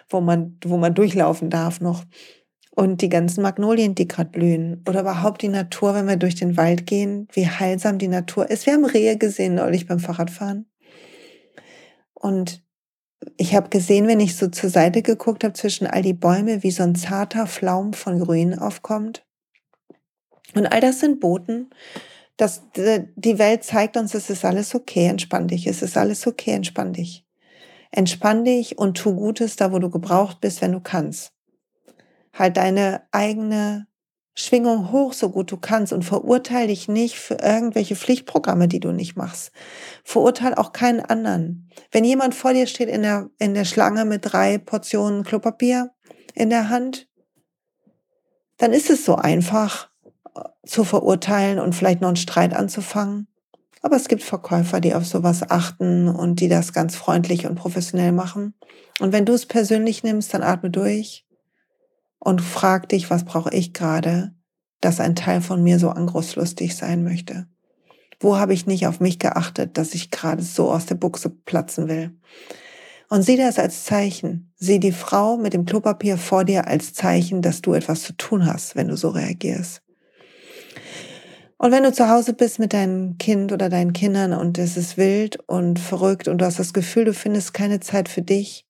wo 0.10 0.22
man, 0.22 0.60
wo 0.63 0.77
man 0.77 0.93
durchlaufen 0.93 1.50
darf 1.50 1.81
noch. 1.81 2.03
Und 2.69 3.01
die 3.01 3.10
ganzen 3.10 3.41
Magnolien, 3.41 3.96
die 3.96 4.08
gerade 4.08 4.29
blühen. 4.29 4.84
Oder 4.88 5.01
überhaupt 5.01 5.41
die 5.41 5.48
Natur, 5.48 5.96
wenn 5.96 6.08
wir 6.08 6.17
durch 6.17 6.36
den 6.36 6.55
Wald 6.55 6.86
gehen, 6.86 7.27
wie 7.34 7.48
heilsam 7.48 7.98
die 7.98 8.08
Natur 8.08 8.48
ist. 8.48 8.67
Wir 8.67 8.74
haben 8.74 8.86
Rehe 8.86 9.17
gesehen 9.17 9.55
neulich 9.55 9.88
beim 9.88 9.98
Fahrradfahren. 9.98 10.69
Und 12.20 12.64
ich 13.38 13.56
habe 13.56 13.70
gesehen, 13.70 14.08
wenn 14.08 14.20
ich 14.20 14.36
so 14.36 14.48
zur 14.48 14.70
Seite 14.70 15.02
geguckt 15.02 15.44
habe 15.44 15.54
zwischen 15.54 15.88
all 15.88 16.02
die 16.02 16.14
Bäume, 16.14 16.64
wie 16.64 16.72
so 16.72 16.84
ein 16.84 16.96
zarter 16.96 17.48
Flaum 17.48 17.94
von 17.94 18.20
Grün 18.20 18.58
aufkommt. 18.58 19.26
Und 20.54 20.68
all 20.68 20.82
das 20.82 21.00
sind 21.00 21.20
Boten, 21.20 21.70
dass 22.38 22.64
die 22.74 23.38
Welt 23.38 23.64
zeigt 23.64 23.98
uns, 23.98 24.14
es 24.14 24.30
ist 24.30 24.46
alles 24.46 24.74
okay, 24.74 25.08
entspann 25.08 25.48
dich, 25.48 25.68
es 25.68 25.82
ist 25.82 25.98
alles 25.98 26.26
okay, 26.26 26.52
entspann 26.52 26.94
dich. 26.94 27.26
Entspann 27.92 28.46
dich 28.46 28.78
und 28.78 28.98
tu 28.98 29.16
Gutes 29.16 29.56
da, 29.56 29.72
wo 29.72 29.80
du 29.80 29.90
gebraucht 29.90 30.40
bist, 30.42 30.62
wenn 30.62 30.72
du 30.72 30.80
kannst. 30.80 31.34
Halt 32.34 32.58
deine 32.58 33.02
eigene 33.12 33.88
Schwingung 34.39 34.91
hoch, 34.91 35.13
so 35.13 35.29
gut 35.29 35.51
du 35.51 35.58
kannst 35.58 35.91
und 35.91 36.03
verurteile 36.03 36.67
dich 36.67 36.88
nicht 36.88 37.15
für 37.15 37.36
irgendwelche 37.36 37.96
Pflichtprogramme, 37.96 38.67
die 38.67 38.79
du 38.79 38.91
nicht 38.91 39.17
machst. 39.17 39.51
Verurteile 40.03 40.58
auch 40.58 40.72
keinen 40.72 41.01
anderen. 41.01 41.69
Wenn 41.91 42.05
jemand 42.05 42.36
vor 42.36 42.53
dir 42.53 42.65
steht 42.65 42.88
in 42.88 43.01
der, 43.01 43.29
in 43.38 43.53
der 43.53 43.65
Schlange 43.65 44.05
mit 44.05 44.22
drei 44.24 44.58
Portionen 44.58 45.24
Klopapier 45.24 45.91
in 46.36 46.50
der 46.50 46.69
Hand, 46.69 47.10
dann 48.58 48.72
ist 48.72 48.89
es 48.89 49.03
so 49.03 49.15
einfach, 49.15 49.89
zu 50.65 50.84
verurteilen 50.84 51.60
und 51.60 51.74
vielleicht 51.74 52.01
noch 52.01 52.10
einen 52.10 52.15
Streit 52.15 52.53
anzufangen. 52.53 53.27
Aber 53.81 53.96
es 53.96 54.08
gibt 54.08 54.24
Verkäufer, 54.24 54.79
die 54.79 54.93
auf 54.93 55.05
sowas 55.05 55.50
achten 55.50 56.08
und 56.08 56.39
die 56.39 56.48
das 56.48 56.74
ganz 56.74 56.96
freundlich 56.96 57.46
und 57.46 57.55
professionell 57.55 58.12
machen. 58.12 58.53
Und 59.00 59.12
wenn 59.12 59.25
du 59.25 59.34
es 59.34 59.46
persönlich 59.46 60.03
nimmst, 60.03 60.34
dann 60.34 60.43
atme 60.43 60.69
durch 60.69 61.25
und 62.20 62.42
frag 62.42 62.90
dich, 62.90 63.10
was 63.10 63.26
brauche 63.26 63.54
ich 63.54 63.74
gerade, 63.74 64.34
dass 64.82 65.00
ein 65.00 65.16
Teil 65.16 65.42
von 65.42 65.64
mir 65.64 65.80
so 65.80 65.90
angriffslustig 65.90 66.76
sein 66.76 67.04
möchte. 67.04 67.48
Wo 68.20 68.38
habe 68.38 68.54
ich 68.54 68.68
nicht 68.68 68.86
auf 68.88 69.00
mich 69.00 69.20
geachtet, 69.20 69.78
dass 69.78 69.94
ich 69.94 70.12
gerade 70.12 70.44
so 70.44 70.72
aus 70.72 70.86
der 70.86 70.96
Buchse 70.96 71.30
platzen 71.30 71.88
will? 71.88 72.18
Und 73.10 73.24
sieh 73.24 73.38
das 73.38 73.58
als 73.58 73.86
Zeichen. 73.86 74.52
Sieh 74.58 74.80
die 74.80 74.92
Frau 74.92 75.38
mit 75.38 75.54
dem 75.54 75.66
Klopapier 75.66 76.18
vor 76.18 76.44
dir 76.44 76.68
als 76.68 76.94
Zeichen, 76.94 77.42
dass 77.42 77.62
du 77.62 77.74
etwas 77.74 78.04
zu 78.04 78.14
tun 78.14 78.46
hast, 78.46 78.76
wenn 78.76 78.90
du 78.90 78.98
so 78.98 79.10
reagierst. 79.10 79.82
Und 81.58 81.72
wenn 81.72 81.84
du 81.84 81.92
zu 81.92 82.08
Hause 82.08 82.34
bist 82.34 82.60
mit 82.60 82.72
deinem 82.72 83.18
Kind 83.18 83.52
oder 83.52 83.68
deinen 83.68 83.94
Kindern 83.94 84.34
und 84.34 84.58
es 84.58 84.78
ist 84.78 84.96
wild 84.96 85.40
und 85.48 85.80
verrückt 85.80 86.28
und 86.28 86.40
du 86.40 86.46
hast 86.46 86.60
das 86.60 86.72
Gefühl, 86.72 87.06
du 87.06 87.14
findest 87.14 87.54
keine 87.54 87.80
Zeit 87.82 88.08
für 88.08 88.22
dich, 88.22 88.66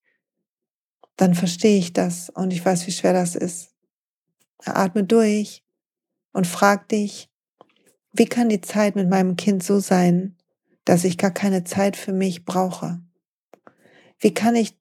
dann 1.20 1.34
verstehe 1.34 1.78
ich 1.78 1.92
das 1.92 2.30
und 2.30 2.50
ich 2.50 2.64
weiß, 2.64 2.86
wie 2.86 2.92
schwer 2.92 3.12
das 3.12 3.36
ist. 3.36 3.74
Atme 4.64 5.04
durch 5.04 5.62
und 6.32 6.46
frag 6.46 6.88
dich, 6.88 7.28
wie 8.12 8.24
kann 8.24 8.48
die 8.48 8.62
Zeit 8.62 8.96
mit 8.96 9.10
meinem 9.10 9.36
Kind 9.36 9.62
so 9.62 9.80
sein, 9.80 10.36
dass 10.86 11.04
ich 11.04 11.18
gar 11.18 11.30
keine 11.30 11.62
Zeit 11.64 11.96
für 11.96 12.14
mich 12.14 12.46
brauche? 12.46 13.00
Wie 14.18 14.32
kann 14.32 14.56
ich 14.56 14.78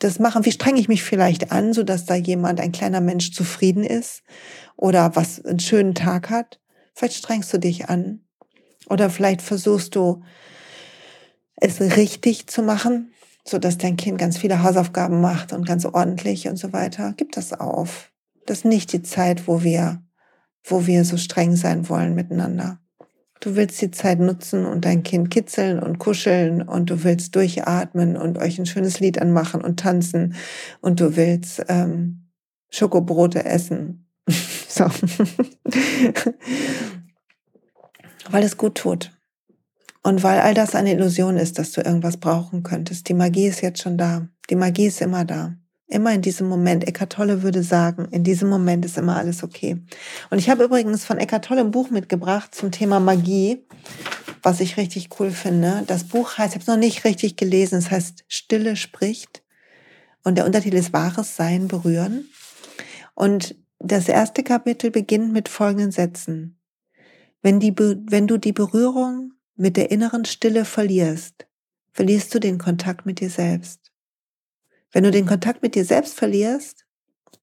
das 0.00 0.18
machen? 0.18 0.44
Wie 0.44 0.50
strenge 0.50 0.80
ich 0.80 0.88
mich 0.88 1.04
vielleicht 1.04 1.52
an, 1.52 1.72
so 1.72 1.84
dass 1.84 2.04
da 2.04 2.16
jemand, 2.16 2.60
ein 2.60 2.72
kleiner 2.72 3.00
Mensch 3.00 3.32
zufrieden 3.32 3.84
ist 3.84 4.24
oder 4.74 5.14
was 5.14 5.44
einen 5.44 5.60
schönen 5.60 5.94
Tag 5.94 6.30
hat? 6.30 6.60
Vielleicht 6.94 7.14
strengst 7.14 7.52
du 7.52 7.58
dich 7.58 7.88
an 7.88 8.24
oder 8.88 9.08
vielleicht 9.08 9.40
versuchst 9.40 9.94
du 9.94 10.24
es 11.54 11.80
richtig 11.80 12.48
zu 12.48 12.64
machen, 12.64 13.12
so 13.46 13.58
dass 13.58 13.78
dein 13.78 13.96
Kind 13.96 14.18
ganz 14.18 14.36
viele 14.38 14.62
Hausaufgaben 14.62 15.20
macht 15.20 15.52
und 15.52 15.66
ganz 15.66 15.84
ordentlich 15.84 16.48
und 16.48 16.56
so 16.56 16.72
weiter. 16.72 17.14
Gib 17.16 17.32
das 17.32 17.52
auf. 17.52 18.12
Das 18.44 18.58
ist 18.58 18.64
nicht 18.64 18.92
die 18.92 19.02
Zeit, 19.02 19.46
wo 19.46 19.62
wir, 19.62 20.02
wo 20.64 20.86
wir 20.86 21.04
so 21.04 21.16
streng 21.16 21.56
sein 21.56 21.88
wollen 21.88 22.14
miteinander. 22.14 22.80
Du 23.40 23.54
willst 23.54 23.80
die 23.82 23.90
Zeit 23.90 24.18
nutzen 24.18 24.66
und 24.66 24.84
dein 24.84 25.02
Kind 25.02 25.30
kitzeln 25.30 25.78
und 25.78 25.98
kuscheln 25.98 26.62
und 26.62 26.90
du 26.90 27.04
willst 27.04 27.36
durchatmen 27.36 28.16
und 28.16 28.38
euch 28.38 28.58
ein 28.58 28.66
schönes 28.66 28.98
Lied 28.98 29.20
anmachen 29.20 29.60
und 29.60 29.78
tanzen 29.78 30.34
und 30.80 31.00
du 31.00 31.16
willst 31.16 31.64
ähm, 31.68 32.30
Schokobrote 32.70 33.44
essen. 33.44 34.08
so. 34.68 34.86
weil 38.30 38.42
es 38.42 38.56
gut 38.56 38.76
tut. 38.76 39.15
Und 40.06 40.22
weil 40.22 40.38
all 40.38 40.54
das 40.54 40.76
eine 40.76 40.92
Illusion 40.92 41.36
ist, 41.36 41.58
dass 41.58 41.72
du 41.72 41.80
irgendwas 41.80 42.18
brauchen 42.18 42.62
könntest. 42.62 43.08
Die 43.08 43.12
Magie 43.12 43.48
ist 43.48 43.60
jetzt 43.60 43.82
schon 43.82 43.98
da. 43.98 44.28
Die 44.48 44.54
Magie 44.54 44.86
ist 44.86 45.02
immer 45.02 45.24
da. 45.24 45.56
Immer 45.88 46.12
in 46.12 46.22
diesem 46.22 46.48
Moment. 46.48 46.86
Eckart 46.86 47.14
Tolle 47.14 47.42
würde 47.42 47.64
sagen, 47.64 48.06
in 48.12 48.22
diesem 48.22 48.48
Moment 48.48 48.84
ist 48.84 48.98
immer 48.98 49.16
alles 49.16 49.42
okay. 49.42 49.82
Und 50.30 50.38
ich 50.38 50.48
habe 50.48 50.62
übrigens 50.62 51.04
von 51.04 51.18
Eckart 51.18 51.46
Tolle 51.46 51.62
ein 51.62 51.72
Buch 51.72 51.90
mitgebracht 51.90 52.54
zum 52.54 52.70
Thema 52.70 53.00
Magie, 53.00 53.66
was 54.44 54.60
ich 54.60 54.76
richtig 54.76 55.08
cool 55.18 55.32
finde. 55.32 55.82
Das 55.88 56.04
Buch 56.04 56.38
heißt, 56.38 56.50
ich 56.50 56.54
habe 56.54 56.62
es 56.62 56.68
noch 56.68 56.76
nicht 56.76 57.04
richtig 57.04 57.36
gelesen, 57.36 57.76
es 57.76 57.90
heißt 57.90 58.26
Stille 58.28 58.76
spricht. 58.76 59.42
Und 60.22 60.38
der 60.38 60.46
Untertitel 60.46 60.76
ist 60.76 60.92
Wahres 60.92 61.34
Sein 61.34 61.66
berühren. 61.66 62.26
Und 63.16 63.56
das 63.80 64.08
erste 64.08 64.44
Kapitel 64.44 64.92
beginnt 64.92 65.32
mit 65.32 65.48
folgenden 65.48 65.90
Sätzen. 65.90 66.60
Wenn, 67.42 67.58
die, 67.58 67.74
wenn 67.76 68.28
du 68.28 68.36
die 68.36 68.52
Berührung 68.52 69.25
mit 69.56 69.76
der 69.76 69.90
inneren 69.90 70.24
Stille 70.24 70.64
verlierst, 70.64 71.46
verlierst 71.92 72.34
du 72.34 72.38
den 72.38 72.58
Kontakt 72.58 73.06
mit 73.06 73.20
dir 73.20 73.30
selbst. 73.30 73.90
Wenn 74.92 75.04
du 75.04 75.10
den 75.10 75.26
Kontakt 75.26 75.62
mit 75.62 75.74
dir 75.74 75.84
selbst 75.84 76.14
verlierst, 76.14 76.86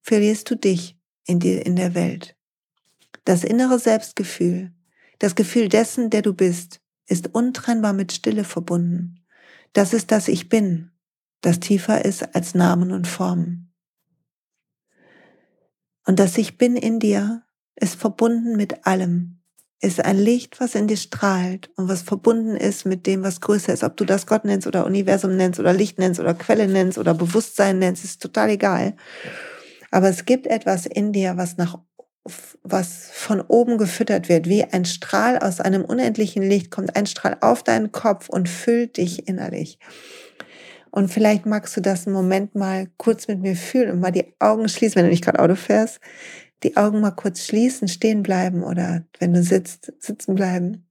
verlierst 0.01 0.49
du 0.49 0.55
dich 0.55 0.97
in, 1.25 1.39
die, 1.39 1.53
in 1.53 1.75
der 1.75 1.95
Welt. 1.95 2.35
Das 3.25 3.43
innere 3.43 3.79
Selbstgefühl, 3.79 4.71
das 5.19 5.35
Gefühl 5.35 5.69
dessen, 5.69 6.09
der 6.09 6.21
du 6.21 6.33
bist, 6.33 6.81
ist 7.07 7.33
untrennbar 7.33 7.93
mit 7.93 8.11
Stille 8.11 8.43
verbunden. 8.43 9.23
Das 9.73 9.93
ist 9.93 10.11
das 10.11 10.27
Ich 10.27 10.49
bin, 10.49 10.91
das 11.41 11.59
tiefer 11.59 12.05
ist 12.05 12.35
als 12.35 12.53
Namen 12.53 12.91
und 12.91 13.07
Formen. 13.07 13.73
Und 16.05 16.19
das 16.19 16.37
Ich 16.37 16.57
bin 16.57 16.75
in 16.75 16.99
dir 16.99 17.43
ist 17.75 17.95
verbunden 17.95 18.55
mit 18.55 18.85
allem, 18.85 19.42
ist 19.83 20.03
ein 20.03 20.17
Licht, 20.17 20.61
was 20.61 20.75
in 20.75 20.87
dir 20.87 20.95
strahlt 20.95 21.69
und 21.75 21.89
was 21.89 22.03
verbunden 22.03 22.55
ist 22.55 22.85
mit 22.85 23.05
dem, 23.05 23.21
was 23.21 23.41
größer 23.41 23.73
ist. 23.73 23.83
Ob 23.83 23.97
du 23.97 24.05
das 24.05 24.25
Gott 24.25 24.45
nennst 24.45 24.65
oder 24.65 24.85
Universum 24.85 25.35
nennst 25.35 25.59
oder 25.59 25.73
Licht 25.73 25.99
nennst 25.99 26.21
oder 26.21 26.33
Quelle 26.33 26.67
nennst 26.67 26.97
oder 26.97 27.13
Bewusstsein 27.13 27.79
nennst, 27.79 28.05
ist 28.05 28.21
total 28.21 28.51
egal. 28.51 28.95
Aber 29.91 30.07
es 30.07 30.25
gibt 30.25 30.47
etwas 30.47 30.85
in 30.85 31.11
dir, 31.11 31.35
was 31.35 31.57
nach 31.57 31.79
was 32.63 33.09
von 33.11 33.41
oben 33.41 33.77
gefüttert 33.77 34.29
wird, 34.29 34.47
wie 34.47 34.63
ein 34.63 34.85
Strahl 34.85 35.37
aus 35.37 35.59
einem 35.59 35.83
unendlichen 35.83 36.41
Licht 36.41 36.71
kommt 36.71 36.95
ein 36.95 37.05
Strahl 37.05 37.35
auf 37.41 37.63
deinen 37.63 37.91
Kopf 37.91 38.29
und 38.29 38.47
füllt 38.47 38.95
dich 38.95 39.27
innerlich. 39.27 39.77
Und 40.89 41.09
vielleicht 41.09 41.45
magst 41.45 41.75
du 41.75 41.81
das 41.81 42.07
einen 42.07 42.15
Moment 42.15 42.55
mal 42.55 42.87
kurz 42.95 43.27
mit 43.27 43.41
mir 43.41 43.57
fühlen 43.57 43.91
und 43.91 43.99
mal 43.99 44.11
die 44.11 44.33
Augen 44.39 44.69
schließen, 44.69 44.95
wenn 44.95 45.05
du 45.05 45.11
nicht 45.11 45.25
gerade 45.25 45.39
Auto 45.39 45.55
fährst, 45.55 45.99
die 46.63 46.77
Augen 46.77 47.01
mal 47.01 47.11
kurz 47.11 47.45
schließen, 47.45 47.87
stehen 47.87 48.23
bleiben 48.23 48.63
oder 48.63 49.05
wenn 49.19 49.33
du 49.33 49.43
sitzt, 49.43 49.93
sitzen 49.99 50.35
bleiben. 50.35 50.89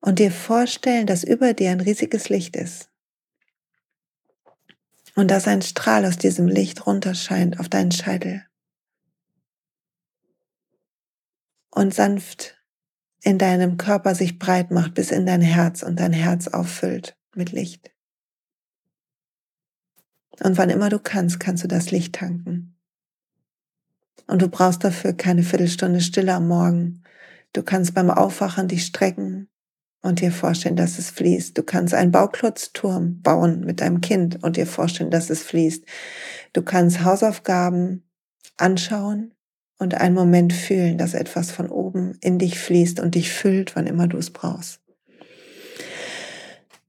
Und 0.00 0.18
dir 0.18 0.30
vorstellen, 0.30 1.06
dass 1.06 1.24
über 1.24 1.52
dir 1.52 1.70
ein 1.70 1.80
riesiges 1.80 2.28
Licht 2.28 2.56
ist. 2.56 2.90
Und 5.14 5.30
dass 5.30 5.48
ein 5.48 5.62
Strahl 5.62 6.04
aus 6.04 6.18
diesem 6.18 6.46
Licht 6.46 6.86
runterscheint 6.86 7.58
auf 7.58 7.68
deinen 7.68 7.90
Scheitel. 7.90 8.44
Und 11.70 11.94
sanft 11.94 12.56
in 13.22 13.38
deinem 13.38 13.76
Körper 13.76 14.14
sich 14.14 14.38
breit 14.38 14.70
macht 14.70 14.94
bis 14.94 15.10
in 15.10 15.26
dein 15.26 15.40
Herz 15.40 15.82
und 15.82 15.98
dein 15.98 16.12
Herz 16.12 16.48
auffüllt 16.48 17.16
mit 17.34 17.52
Licht. 17.52 17.90
Und 20.42 20.58
wann 20.58 20.70
immer 20.70 20.90
du 20.90 20.98
kannst, 20.98 21.40
kannst 21.40 21.64
du 21.64 21.68
das 21.68 21.90
Licht 21.90 22.14
tanken. 22.14 22.75
Und 24.26 24.42
du 24.42 24.48
brauchst 24.48 24.82
dafür 24.84 25.12
keine 25.12 25.42
Viertelstunde 25.42 26.00
Stille 26.00 26.34
am 26.34 26.48
Morgen. 26.48 27.02
Du 27.52 27.62
kannst 27.62 27.94
beim 27.94 28.10
Aufwachen 28.10 28.68
dich 28.68 28.84
strecken 28.84 29.48
und 30.02 30.20
dir 30.20 30.32
vorstellen, 30.32 30.76
dass 30.76 30.98
es 30.98 31.10
fließt. 31.10 31.56
Du 31.56 31.62
kannst 31.62 31.94
einen 31.94 32.12
Bauklotzturm 32.12 33.22
bauen 33.22 33.60
mit 33.60 33.80
deinem 33.80 34.00
Kind 34.00 34.42
und 34.42 34.56
dir 34.56 34.66
vorstellen, 34.66 35.10
dass 35.10 35.30
es 35.30 35.42
fließt. 35.42 35.84
Du 36.52 36.62
kannst 36.62 37.04
Hausaufgaben 37.04 38.04
anschauen 38.56 39.34
und 39.78 39.94
einen 39.94 40.14
Moment 40.14 40.52
fühlen, 40.52 40.98
dass 40.98 41.14
etwas 41.14 41.50
von 41.50 41.68
oben 41.68 42.16
in 42.20 42.38
dich 42.38 42.58
fließt 42.58 43.00
und 43.00 43.14
dich 43.14 43.30
füllt, 43.30 43.76
wann 43.76 43.86
immer 43.86 44.08
du 44.08 44.16
es 44.16 44.30
brauchst. 44.30 44.80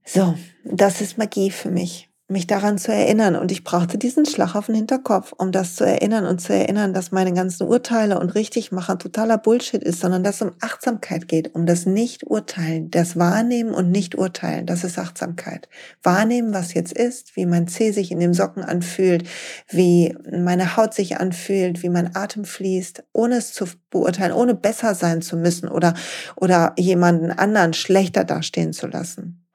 So, 0.06 0.36
das 0.64 1.02
ist 1.02 1.18
Magie 1.18 1.52
für 1.52 1.70
mich 1.70 2.07
mich 2.30 2.46
daran 2.46 2.78
zu 2.78 2.92
erinnern. 2.92 3.38
Und 3.38 3.54
ich 3.54 3.64
brauchte 3.64 3.98
diesen 3.98 4.26
Schlag 4.26 4.54
auf 4.56 4.66
den 4.66 4.76
Hinterkopf, 4.76 5.34
um 5.38 5.54
das 5.54 5.76
zu 5.76 5.86
erinnern 5.86 6.26
und 6.26 6.42
zu 6.42 6.54
erinnern, 6.54 6.94
dass 6.94 7.12
meine 7.12 7.32
ganzen 7.32 7.68
Urteile 7.68 8.20
und 8.20 8.36
Richtigmacher 8.36 8.98
totaler 8.98 9.38
Bullshit 9.38 9.82
ist, 9.82 10.02
sondern 10.02 10.24
dass 10.24 10.36
es 10.36 10.42
um 10.42 10.52
Achtsamkeit 10.60 11.30
geht, 11.30 11.56
um 11.56 11.66
das 11.66 11.86
Nicht-Urteilen, 11.86 12.92
das 12.92 13.18
Wahrnehmen 13.18 13.74
und 13.74 13.92
Nicht-Urteilen. 13.92 14.66
Das 14.66 14.84
ist 14.84 15.00
Achtsamkeit. 15.00 15.70
Wahrnehmen, 16.04 16.54
was 16.54 16.74
jetzt 16.74 16.92
ist, 16.92 17.38
wie 17.38 17.46
mein 17.46 17.70
Zeh 17.70 17.92
sich 17.92 18.12
in 18.12 18.20
dem 18.20 18.34
Socken 18.34 18.64
anfühlt, 18.64 19.26
wie 19.70 20.14
meine 20.30 20.76
Haut 20.76 20.94
sich 20.94 21.18
anfühlt, 21.22 21.82
wie 21.82 21.90
mein 21.90 22.14
Atem 22.14 22.44
fließt, 22.44 23.06
ohne 23.14 23.38
es 23.38 23.54
zu 23.54 23.68
beurteilen, 23.90 24.34
ohne 24.34 24.54
besser 24.54 24.96
sein 24.96 25.22
zu 25.22 25.38
müssen 25.38 25.70
oder, 25.70 25.94
oder 26.36 26.74
jemanden 26.78 27.32
anderen 27.32 27.74
schlechter 27.74 28.26
dastehen 28.26 28.74
zu 28.74 28.88
lassen. 28.88 29.46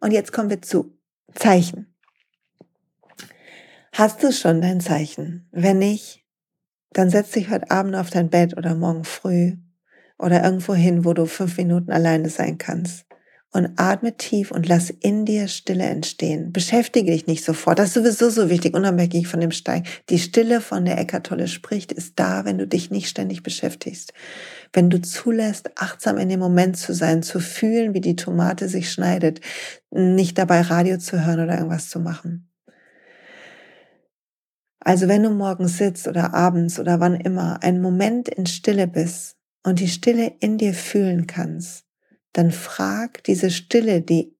Und 0.00 0.10
jetzt 0.10 0.32
kommen 0.32 0.50
wir 0.50 0.60
zu 0.60 0.95
Zeichen. 1.36 1.94
Hast 3.92 4.22
du 4.22 4.32
schon 4.32 4.60
dein 4.60 4.80
Zeichen? 4.80 5.48
Wenn 5.52 5.78
nicht, 5.78 6.24
dann 6.90 7.10
setz 7.10 7.30
dich 7.30 7.50
heute 7.50 7.70
Abend 7.70 7.94
auf 7.94 8.10
dein 8.10 8.30
Bett 8.30 8.56
oder 8.56 8.74
morgen 8.74 9.04
früh 9.04 9.56
oder 10.18 10.42
irgendwo 10.42 10.74
hin, 10.74 11.04
wo 11.04 11.12
du 11.12 11.26
fünf 11.26 11.56
Minuten 11.58 11.90
alleine 11.90 12.30
sein 12.30 12.58
kannst. 12.58 13.06
Und 13.56 13.70
atme 13.76 14.18
tief 14.18 14.50
und 14.50 14.68
lass 14.68 14.90
in 14.90 15.24
dir 15.24 15.48
Stille 15.48 15.84
entstehen. 15.84 16.52
Beschäftige 16.52 17.10
dich 17.10 17.26
nicht 17.26 17.42
sofort. 17.42 17.78
Das 17.78 17.86
ist 17.86 17.94
sowieso 17.94 18.28
so 18.28 18.50
wichtig, 18.50 18.76
unabhängig 18.76 19.28
von 19.28 19.40
dem 19.40 19.50
Stein. 19.50 19.84
Die 20.10 20.18
Stille, 20.18 20.60
von 20.60 20.84
der 20.84 20.98
Eckart 20.98 21.24
Tolle 21.24 21.48
spricht, 21.48 21.90
ist 21.90 22.18
da, 22.18 22.44
wenn 22.44 22.58
du 22.58 22.66
dich 22.66 22.90
nicht 22.90 23.08
ständig 23.08 23.42
beschäftigst. 23.42 24.12
Wenn 24.74 24.90
du 24.90 25.00
zulässt, 25.00 25.70
achtsam 25.76 26.18
in 26.18 26.28
dem 26.28 26.38
Moment 26.38 26.76
zu 26.76 26.92
sein, 26.92 27.22
zu 27.22 27.40
fühlen, 27.40 27.94
wie 27.94 28.02
die 28.02 28.14
Tomate 28.14 28.68
sich 28.68 28.92
schneidet, 28.92 29.40
nicht 29.90 30.36
dabei 30.36 30.60
Radio 30.60 30.98
zu 30.98 31.24
hören 31.24 31.40
oder 31.40 31.54
irgendwas 31.54 31.88
zu 31.88 31.98
machen. 31.98 32.50
Also 34.80 35.08
wenn 35.08 35.22
du 35.22 35.30
morgens 35.30 35.78
sitzt 35.78 36.08
oder 36.08 36.34
abends 36.34 36.78
oder 36.78 37.00
wann 37.00 37.14
immer 37.14 37.62
einen 37.62 37.80
Moment 37.80 38.28
in 38.28 38.44
Stille 38.44 38.86
bist 38.86 39.38
und 39.62 39.80
die 39.80 39.88
Stille 39.88 40.34
in 40.40 40.58
dir 40.58 40.74
fühlen 40.74 41.26
kannst, 41.26 41.85
dann 42.36 42.50
frag 42.50 43.24
diese 43.24 43.50
Stille, 43.50 44.02
die 44.02 44.36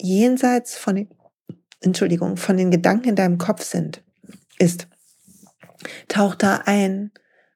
jenseits 0.00 0.76
von 0.76 1.08
Entschuldigung, 1.80 2.36
von 2.36 2.56
den 2.56 2.72
Gedanken 2.72 3.10
in 3.10 3.16
deinem 3.16 3.38
Kopf 3.38 3.62
sind, 3.62 4.02
ist, 4.58 4.88
tauch 6.08 6.34
da 6.34 6.62
ein 6.64 7.12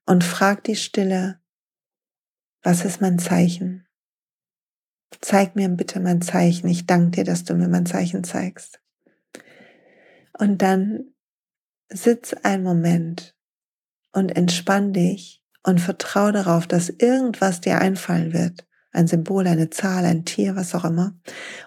und 0.06 0.22
frag 0.22 0.62
die 0.62 0.76
Stille, 0.76 1.40
was 2.62 2.84
ist 2.84 3.00
mein 3.00 3.18
Zeichen? 3.18 3.86
Zeig 5.20 5.56
mir 5.56 5.68
bitte 5.68 5.98
mein 5.98 6.22
Zeichen. 6.22 6.68
Ich 6.68 6.86
danke 6.86 7.10
dir, 7.10 7.24
dass 7.24 7.44
du 7.44 7.54
mir 7.54 7.68
mein 7.68 7.86
Zeichen 7.86 8.22
zeigst. 8.22 8.80
Und 10.34 10.62
dann 10.62 11.14
sitz 11.88 12.32
einen 12.44 12.62
Moment 12.62 13.34
und 14.12 14.36
entspann 14.36 14.92
dich 14.92 15.42
und 15.64 15.80
vertraue 15.80 16.30
darauf, 16.30 16.68
dass 16.68 16.90
irgendwas 16.90 17.60
dir 17.60 17.80
einfallen 17.80 18.32
wird. 18.32 18.67
Ein 18.92 19.06
Symbol, 19.06 19.46
eine 19.46 19.70
Zahl, 19.70 20.04
ein 20.04 20.24
Tier, 20.24 20.56
was 20.56 20.74
auch 20.74 20.84
immer. 20.84 21.14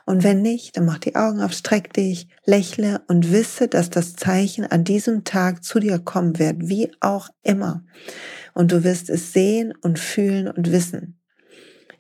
Und 0.06 0.24
wenn 0.24 0.42
nicht, 0.42 0.76
dann 0.76 0.86
mach 0.86 0.98
die 0.98 1.16
Augen 1.16 1.42
auf, 1.42 1.54
streck 1.54 1.94
dich, 1.94 2.28
lächle 2.46 3.02
und 3.08 3.32
wisse, 3.32 3.68
dass 3.68 3.90
das 3.90 4.16
Zeichen 4.16 4.66
an 4.66 4.84
diesem 4.84 5.24
Tag 5.24 5.64
zu 5.64 5.80
dir 5.80 6.00
kommen 6.00 6.40
wird, 6.40 6.68
wie 6.68 6.92
auch 7.00 7.30
immer. 7.44 7.84
Und 8.54 8.72
du 8.72 8.84
wirst 8.84 9.10
es 9.10 9.34
sehen 9.34 9.74
und 9.82 10.00
fühlen 10.00 10.48
und 10.48 10.72
wissen. 10.72 11.22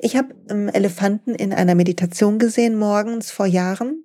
Ich 0.03 0.15
habe 0.15 0.33
Elefanten 0.73 1.35
in 1.35 1.53
einer 1.53 1.75
Meditation 1.75 2.39
gesehen 2.39 2.75
morgens 2.75 3.29
vor 3.29 3.45
Jahren. 3.45 4.03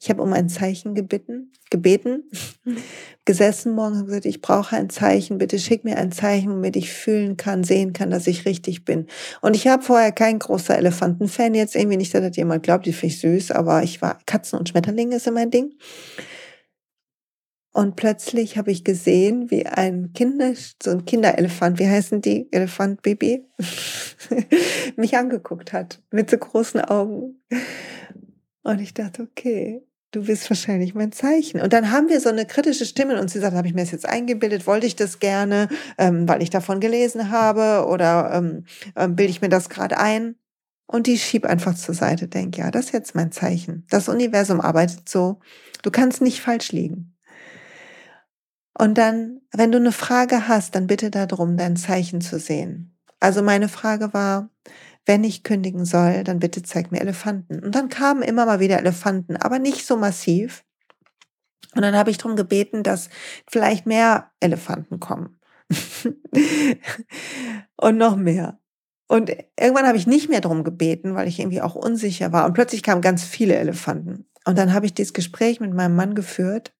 Ich 0.00 0.10
habe 0.10 0.22
um 0.22 0.32
ein 0.32 0.48
Zeichen 0.48 0.94
gebeten, 0.94 1.52
gebeten, 1.70 2.30
gesessen 3.24 3.72
morgens 3.72 4.00
und 4.00 4.06
gesagt, 4.06 4.26
ich 4.26 4.40
brauche 4.40 4.76
ein 4.76 4.90
Zeichen, 4.90 5.38
bitte 5.38 5.58
schick 5.58 5.84
mir 5.84 5.98
ein 5.98 6.12
Zeichen, 6.12 6.52
womit 6.52 6.76
ich 6.76 6.92
fühlen 6.92 7.36
kann, 7.36 7.64
sehen 7.64 7.92
kann, 7.92 8.10
dass 8.10 8.28
ich 8.28 8.46
richtig 8.46 8.84
bin. 8.84 9.06
Und 9.40 9.56
ich 9.56 9.66
habe 9.66 9.82
vorher 9.82 10.12
kein 10.12 10.38
großer 10.38 10.76
Elefantenfan, 10.76 11.54
jetzt 11.54 11.74
irgendwie 11.74 11.96
nicht, 11.96 12.14
dass 12.14 12.22
das 12.22 12.36
jemand 12.36 12.62
glaubt, 12.62 12.86
die 12.86 12.92
finde 12.92 13.14
ich 13.14 13.20
süß, 13.20 13.50
aber 13.50 13.82
ich 13.82 14.00
war, 14.00 14.18
Katzen 14.24 14.58
und 14.58 14.68
Schmetterlinge 14.68 15.16
ist 15.16 15.26
immer 15.26 15.40
mein 15.40 15.50
Ding. 15.50 15.74
Und 17.72 17.94
plötzlich 17.96 18.56
habe 18.56 18.72
ich 18.72 18.82
gesehen, 18.82 19.50
wie 19.50 19.66
ein 19.66 20.12
Kinder, 20.12 20.52
so 20.82 20.90
ein 20.90 21.04
Kinderelefant, 21.04 21.78
wie 21.78 21.86
heißen 21.86 22.20
die? 22.20 22.48
Elefantbaby, 22.50 23.44
mich 24.96 25.16
angeguckt 25.16 25.72
hat 25.72 26.02
mit 26.10 26.30
so 26.30 26.38
großen 26.38 26.80
Augen. 26.80 27.40
Und 28.62 28.80
ich 28.80 28.94
dachte, 28.94 29.22
okay, 29.22 29.82
du 30.10 30.24
bist 30.24 30.48
wahrscheinlich 30.50 30.94
mein 30.94 31.12
Zeichen. 31.12 31.60
Und 31.60 31.72
dann 31.72 31.90
haben 31.90 32.08
wir 32.08 32.20
so 32.20 32.28
eine 32.28 32.46
kritische 32.46 32.86
Stimme 32.86 33.20
und 33.20 33.30
sie 33.30 33.40
sagt, 33.40 33.54
habe 33.54 33.68
ich 33.68 33.74
mir 33.74 33.82
das 33.82 33.90
jetzt 33.90 34.08
eingebildet, 34.08 34.66
wollte 34.66 34.86
ich 34.86 34.96
das 34.96 35.18
gerne, 35.18 35.68
ähm, 35.98 36.28
weil 36.28 36.42
ich 36.42 36.50
davon 36.50 36.80
gelesen 36.80 37.30
habe 37.30 37.86
oder 37.88 38.30
ähm, 38.34 38.64
ähm, 38.96 39.16
bilde 39.16 39.30
ich 39.30 39.42
mir 39.42 39.48
das 39.48 39.68
gerade 39.68 39.98
ein? 39.98 40.36
Und 40.86 41.06
die 41.06 41.18
schieb 41.18 41.44
einfach 41.44 41.74
zur 41.74 41.94
Seite, 41.94 42.28
denk, 42.28 42.56
ja, 42.56 42.70
das 42.70 42.86
ist 42.86 42.92
jetzt 42.92 43.14
mein 43.14 43.30
Zeichen. 43.30 43.86
Das 43.90 44.08
Universum 44.08 44.60
arbeitet 44.62 45.08
so. 45.08 45.38
Du 45.82 45.90
kannst 45.90 46.22
nicht 46.22 46.40
falsch 46.40 46.72
liegen. 46.72 47.14
Und 48.78 48.96
dann, 48.96 49.42
wenn 49.52 49.70
du 49.70 49.76
eine 49.76 49.92
Frage 49.92 50.48
hast, 50.48 50.74
dann 50.74 50.86
bitte 50.86 51.10
darum, 51.10 51.58
dein 51.58 51.76
Zeichen 51.76 52.22
zu 52.22 52.38
sehen. 52.38 52.96
Also 53.20 53.42
meine 53.42 53.68
Frage 53.68 54.14
war, 54.14 54.48
wenn 55.08 55.24
ich 55.24 55.42
kündigen 55.42 55.86
soll, 55.86 56.22
dann 56.22 56.38
bitte 56.38 56.62
zeig 56.62 56.92
mir 56.92 57.00
Elefanten. 57.00 57.64
Und 57.64 57.74
dann 57.74 57.88
kamen 57.88 58.22
immer 58.22 58.44
mal 58.44 58.60
wieder 58.60 58.78
Elefanten, 58.78 59.36
aber 59.36 59.58
nicht 59.58 59.86
so 59.86 59.96
massiv. 59.96 60.64
Und 61.74 61.82
dann 61.82 61.96
habe 61.96 62.10
ich 62.10 62.18
darum 62.18 62.36
gebeten, 62.36 62.82
dass 62.82 63.08
vielleicht 63.50 63.86
mehr 63.86 64.30
Elefanten 64.40 65.00
kommen. 65.00 65.40
und 67.76 67.96
noch 67.96 68.16
mehr. 68.16 68.60
Und 69.08 69.30
irgendwann 69.58 69.86
habe 69.86 69.96
ich 69.96 70.06
nicht 70.06 70.28
mehr 70.28 70.42
darum 70.42 70.62
gebeten, 70.62 71.14
weil 71.14 71.26
ich 71.26 71.40
irgendwie 71.40 71.62
auch 71.62 71.74
unsicher 71.74 72.32
war. 72.32 72.44
Und 72.44 72.52
plötzlich 72.52 72.82
kamen 72.82 73.00
ganz 73.00 73.24
viele 73.24 73.56
Elefanten. 73.56 74.28
Und 74.44 74.58
dann 74.58 74.74
habe 74.74 74.84
ich 74.84 74.92
dieses 74.92 75.14
Gespräch 75.14 75.58
mit 75.60 75.72
meinem 75.72 75.96
Mann 75.96 76.14
geführt 76.14 76.74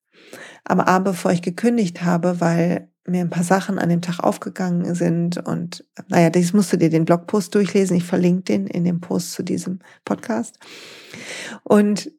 am 0.64 0.80
Abend, 0.80 1.06
bevor 1.06 1.32
ich 1.32 1.40
gekündigt 1.40 2.02
habe, 2.02 2.40
weil 2.40 2.92
mir 3.08 3.20
ein 3.20 3.30
paar 3.30 3.44
Sachen 3.44 3.78
an 3.78 3.88
dem 3.88 4.00
Tag 4.00 4.20
aufgegangen 4.20 4.94
sind. 4.94 5.38
Und 5.38 5.84
naja, 6.08 6.30
das 6.30 6.52
musst 6.52 6.72
du 6.72 6.76
dir 6.76 6.90
den 6.90 7.04
Blogpost 7.04 7.54
durchlesen. 7.54 7.96
Ich 7.96 8.04
verlinke 8.04 8.42
den 8.44 8.66
in 8.66 8.84
dem 8.84 9.00
Post 9.00 9.32
zu 9.32 9.42
diesem 9.42 9.80
Podcast. 10.04 10.58
Und 11.64 12.10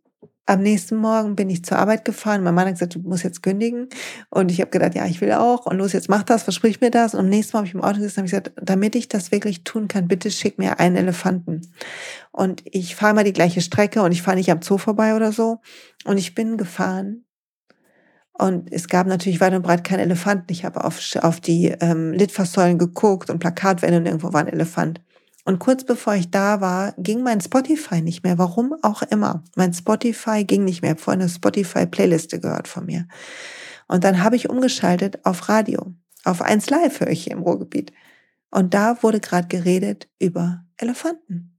am 0.49 0.63
nächsten 0.63 0.95
Morgen 0.95 1.35
bin 1.35 1.47
ich 1.51 1.63
zur 1.63 1.77
Arbeit 1.77 2.05
gefahren. 2.05 2.43
Mein 2.43 2.55
Mann 2.55 2.65
hat 2.65 2.73
gesagt, 2.73 2.95
du 2.95 2.99
musst 2.99 3.23
jetzt 3.23 3.43
kündigen. 3.43 3.87
Und 4.31 4.49
ich 4.49 4.61
habe 4.61 4.71
gedacht, 4.71 4.95
ja, 4.95 5.05
ich 5.05 5.21
will 5.21 5.31
auch. 5.33 5.67
Und 5.67 5.77
los, 5.77 5.93
jetzt 5.93 6.09
mach 6.09 6.23
das, 6.23 6.41
versprich 6.41 6.81
mir 6.81 6.89
das. 6.89 7.13
Und 7.13 7.19
am 7.19 7.29
nächsten 7.29 7.55
Mal 7.55 7.59
habe 7.59 7.67
ich 7.67 7.75
im 7.75 7.83
Auto 7.83 7.97
gesessen 7.97 8.21
und 8.21 8.25
gesagt, 8.25 8.51
damit 8.59 8.95
ich 8.95 9.07
das 9.07 9.31
wirklich 9.31 9.63
tun 9.63 9.87
kann, 9.87 10.07
bitte 10.07 10.31
schick 10.31 10.57
mir 10.57 10.79
einen 10.79 10.95
Elefanten. 10.95 11.71
Und 12.31 12.63
ich 12.65 12.95
fahre 12.95 13.13
mal 13.13 13.23
die 13.23 13.33
gleiche 13.33 13.61
Strecke 13.61 14.01
und 14.01 14.11
ich 14.11 14.23
fahre 14.23 14.37
nicht 14.37 14.51
am 14.51 14.63
Zoo 14.63 14.79
vorbei 14.79 15.15
oder 15.15 15.31
so. 15.31 15.59
Und 16.05 16.17
ich 16.17 16.33
bin 16.33 16.57
gefahren 16.57 17.25
und 18.39 18.71
es 18.71 18.87
gab 18.87 19.05
natürlich 19.05 19.41
weit 19.41 19.53
und 19.53 19.63
breit 19.63 19.83
keinen 19.83 19.99
Elefanten. 19.99 20.51
Ich 20.51 20.63
habe 20.63 20.85
auf, 20.85 20.99
auf 21.21 21.41
die 21.41 21.67
ähm, 21.81 22.13
Litfaßsäulen 22.13 22.77
geguckt 22.77 23.29
und 23.29 23.39
Plakatwände 23.39 23.97
und 23.97 24.05
irgendwo 24.05 24.31
war 24.31 24.39
ein 24.39 24.47
Elefant. 24.47 25.01
Und 25.43 25.59
kurz 25.59 25.83
bevor 25.83 26.15
ich 26.15 26.31
da 26.31 26.61
war, 26.61 26.93
ging 26.97 27.21
mein 27.21 27.41
Spotify 27.41 28.01
nicht 28.01 28.23
mehr. 28.23 28.37
Warum 28.37 28.75
auch 28.81 29.01
immer. 29.01 29.43
Mein 29.55 29.73
Spotify 29.73 30.45
ging 30.45 30.63
nicht 30.63 30.81
mehr. 30.81 30.91
Ich 30.91 30.95
habe 30.95 31.03
vorhin 31.03 31.21
eine 31.21 31.29
Spotify-Playliste 31.29 32.39
gehört 32.39 32.69
von 32.69 32.85
mir. 32.85 33.07
Und 33.87 34.05
dann 34.05 34.23
habe 34.23 34.37
ich 34.37 34.49
umgeschaltet 34.49 35.25
auf 35.25 35.49
Radio. 35.49 35.93
Auf 36.23 36.41
1 36.41 36.69
Live 36.69 37.01
höre 37.01 37.09
ich 37.09 37.25
hier 37.25 37.33
im 37.33 37.41
Ruhrgebiet. 37.41 37.91
Und 38.51 38.73
da 38.73 39.03
wurde 39.03 39.19
gerade 39.19 39.47
geredet 39.49 40.07
über 40.17 40.63
Elefanten. 40.77 41.58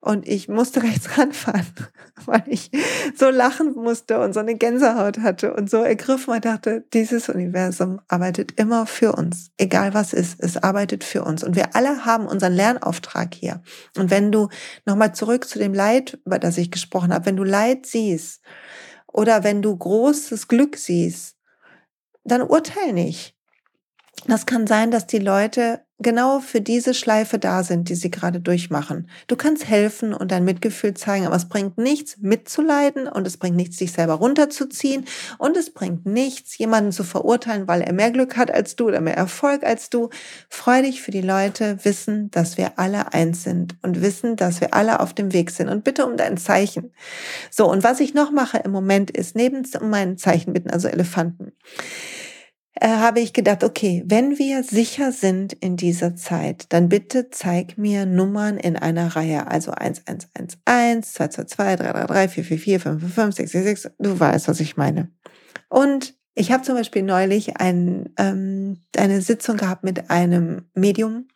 Und 0.00 0.26
ich 0.26 0.48
musste 0.48 0.82
rechts 0.82 1.18
ranfahren, 1.18 1.66
weil 2.24 2.42
ich 2.46 2.70
so 3.16 3.28
lachen 3.30 3.74
musste 3.74 4.20
und 4.20 4.32
so 4.32 4.40
eine 4.40 4.56
Gänsehaut 4.56 5.18
hatte 5.18 5.54
und 5.54 5.70
so 5.70 5.82
ergriffen 5.82 6.34
und 6.34 6.44
dachte, 6.44 6.84
dieses 6.92 7.28
Universum 7.28 8.00
arbeitet 8.08 8.58
immer 8.58 8.86
für 8.86 9.12
uns. 9.12 9.50
Egal 9.58 9.94
was 9.94 10.12
ist, 10.12 10.40
es 10.40 10.56
arbeitet 10.56 11.04
für 11.04 11.24
uns. 11.24 11.44
Und 11.44 11.54
wir 11.56 11.76
alle 11.76 12.04
haben 12.04 12.26
unseren 12.26 12.54
Lernauftrag 12.54 13.34
hier. 13.34 13.62
Und 13.96 14.10
wenn 14.10 14.32
du 14.32 14.48
nochmal 14.86 15.14
zurück 15.14 15.46
zu 15.48 15.58
dem 15.58 15.74
Leid, 15.74 16.18
über 16.24 16.38
das 16.38 16.56
ich 16.58 16.70
gesprochen 16.70 17.12
habe, 17.12 17.26
wenn 17.26 17.36
du 17.36 17.44
Leid 17.44 17.86
siehst 17.86 18.42
oder 19.06 19.44
wenn 19.44 19.60
du 19.60 19.76
großes 19.76 20.48
Glück 20.48 20.76
siehst, 20.76 21.36
dann 22.24 22.42
urteil 22.42 22.92
nicht 22.92 23.39
Das 24.26 24.46
kann 24.46 24.66
sein, 24.66 24.90
dass 24.90 25.06
die 25.06 25.18
Leute 25.18 25.80
genau 26.02 26.40
für 26.40 26.60
diese 26.60 26.94
Schleife 26.94 27.38
da 27.38 27.62
sind, 27.62 27.88
die 27.88 27.94
sie 27.94 28.10
gerade 28.10 28.40
durchmachen. 28.40 29.08
Du 29.26 29.36
kannst 29.36 29.68
helfen 29.68 30.14
und 30.14 30.32
dein 30.32 30.44
Mitgefühl 30.44 30.94
zeigen, 30.94 31.26
aber 31.26 31.36
es 31.36 31.48
bringt 31.48 31.78
nichts, 31.78 32.16
mitzuleiden 32.20 33.06
und 33.06 33.26
es 33.26 33.36
bringt 33.36 33.56
nichts, 33.56 33.76
sich 33.76 33.92
selber 33.92 34.14
runterzuziehen 34.14 35.04
und 35.38 35.56
es 35.56 35.72
bringt 35.72 36.06
nichts, 36.06 36.56
jemanden 36.58 36.92
zu 36.92 37.04
verurteilen, 37.04 37.68
weil 37.68 37.82
er 37.82 37.92
mehr 37.92 38.10
Glück 38.10 38.36
hat 38.36 38.50
als 38.50 38.76
du 38.76 38.88
oder 38.88 39.00
mehr 39.00 39.16
Erfolg 39.16 39.62
als 39.62 39.90
du. 39.90 40.08
Freu 40.48 40.82
dich 40.82 41.02
für 41.02 41.10
die 41.10 41.20
Leute, 41.20 41.78
wissen, 41.82 42.30
dass 42.30 42.56
wir 42.56 42.78
alle 42.78 43.12
eins 43.12 43.44
sind 43.44 43.76
und 43.82 44.00
wissen, 44.00 44.36
dass 44.36 44.60
wir 44.60 44.74
alle 44.74 45.00
auf 45.00 45.12
dem 45.12 45.32
Weg 45.32 45.50
sind 45.50 45.68
und 45.68 45.84
bitte 45.84 46.06
um 46.06 46.16
dein 46.16 46.38
Zeichen. 46.38 46.92
So, 47.50 47.70
und 47.70 47.84
was 47.84 48.00
ich 48.00 48.14
noch 48.14 48.30
mache 48.30 48.58
im 48.58 48.70
Moment 48.70 49.10
ist, 49.10 49.36
neben 49.36 49.66
meinen 49.82 50.16
Zeichen 50.16 50.52
bitten, 50.52 50.70
also 50.70 50.88
Elefanten, 50.88 51.52
äh, 52.80 52.88
habe 52.88 53.20
ich 53.20 53.32
gedacht, 53.32 53.62
okay, 53.62 54.02
wenn 54.06 54.38
wir 54.38 54.62
sicher 54.62 55.12
sind 55.12 55.52
in 55.52 55.76
dieser 55.76 56.16
Zeit, 56.16 56.66
dann 56.72 56.88
bitte 56.88 57.30
zeig 57.30 57.78
mir 57.78 58.06
Nummern 58.06 58.56
in 58.56 58.76
einer 58.76 59.14
Reihe. 59.14 59.46
Also 59.46 59.72
1111, 59.72 60.58
222, 60.64 61.56
333, 61.56 62.46
444, 62.46 62.82
555, 62.82 63.50
666. 63.50 63.92
Du 63.98 64.18
weißt, 64.18 64.48
was 64.48 64.60
ich 64.60 64.76
meine. 64.76 65.10
Und 65.68 66.14
ich 66.34 66.52
habe 66.52 66.62
zum 66.62 66.74
Beispiel 66.74 67.02
neulich 67.02 67.58
ein, 67.58 68.14
ähm, 68.16 68.80
eine 68.96 69.20
Sitzung 69.20 69.58
gehabt 69.58 69.84
mit 69.84 70.10
einem 70.10 70.70
Medium, 70.74 71.28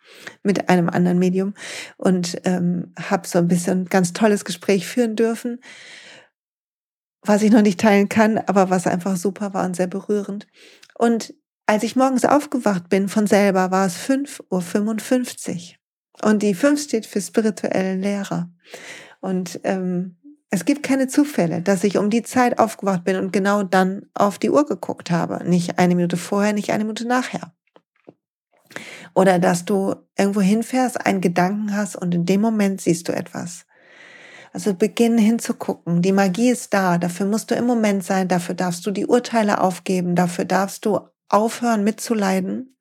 mit 0.43 0.71
einem 0.71 0.89
anderen 0.89 1.19
Medium 1.19 1.53
und 1.99 2.41
ähm, 2.45 2.93
habe 2.99 3.29
so 3.29 3.39
ein 3.39 3.49
bisschen 3.49 3.85
ganz 3.87 4.15
tolles 4.15 4.47
Gespräch 4.47 4.87
führen 4.87 5.15
dürfen, 5.15 5.61
was 7.21 7.43
ich 7.43 7.51
noch 7.51 7.63
nicht 7.63 7.81
teilen 7.81 8.09
kann, 8.09 8.39
aber 8.39 8.71
was 8.71 8.87
einfach 8.87 9.17
super 9.17 9.53
war 9.53 9.67
und 9.67 9.77
sehr 9.77 9.89
berührend. 9.89 10.47
Und 10.95 11.35
als 11.67 11.83
ich 11.83 11.97
morgens 11.97 12.25
aufgewacht 12.25 12.89
bin 12.89 13.09
von 13.09 13.27
selber, 13.27 13.71
war 13.71 13.87
es 13.87 13.97
5.55 13.97 15.73
Uhr. 15.73 16.29
Und 16.29 16.43
die 16.43 16.55
5 16.55 16.81
steht 16.81 17.07
für 17.07 17.21
spirituellen 17.21 18.01
Lehrer. 18.01 18.51
Und 19.21 19.61
ähm, 19.65 20.17
es 20.51 20.65
gibt 20.65 20.85
keine 20.85 21.09
Zufälle, 21.09 21.63
dass 21.63 21.83
ich 21.83 21.99
um 21.99 22.11
die 22.11 22.23
Zeit 22.23 22.59
aufgewacht 22.59 23.05
bin 23.05 23.17
und 23.17 23.33
genau 23.33 23.65
dann 23.65 24.07
auf 24.15 24.39
die 24.39 24.51
Uhr 24.51 24.67
geguckt 24.67 25.11
habe. 25.11 25.43
Nicht 25.45 25.79
eine 25.79 25.97
Minute 25.97 26.17
vorher, 26.17 26.53
nicht 26.53 26.71
eine 26.71 26.85
Minute 26.85 27.07
nachher. 27.09 27.53
Oder 29.15 29.39
dass 29.39 29.65
du 29.65 29.97
irgendwo 30.17 30.41
hinfährst, 30.41 31.05
einen 31.05 31.21
Gedanken 31.21 31.77
hast 31.77 31.97
und 31.97 32.15
in 32.15 32.27
dem 32.27 32.41
Moment 32.41 32.81
siehst 32.81 33.09
du 33.09 33.13
etwas. 33.13 33.67
Also 34.55 34.73
beginn 34.73 35.19
hinzugucken. 35.19 36.01
Die 36.01 36.13
Magie 36.13 36.51
ist 36.51 36.73
da. 36.73 36.97
Dafür 36.97 37.27
musst 37.27 37.51
du 37.51 37.57
im 37.57 37.67
Moment 37.67 38.05
sein. 38.05 38.29
Dafür 38.29 38.55
darfst 38.55 38.87
du 38.87 38.93
die 38.93 39.05
Urteile 39.05 39.61
aufgeben. 39.61 40.15
Dafür 40.15 40.45
darfst 40.45 40.87
du 40.87 41.01
aufhören 41.29 41.83
mitzuleiden. 41.83 42.77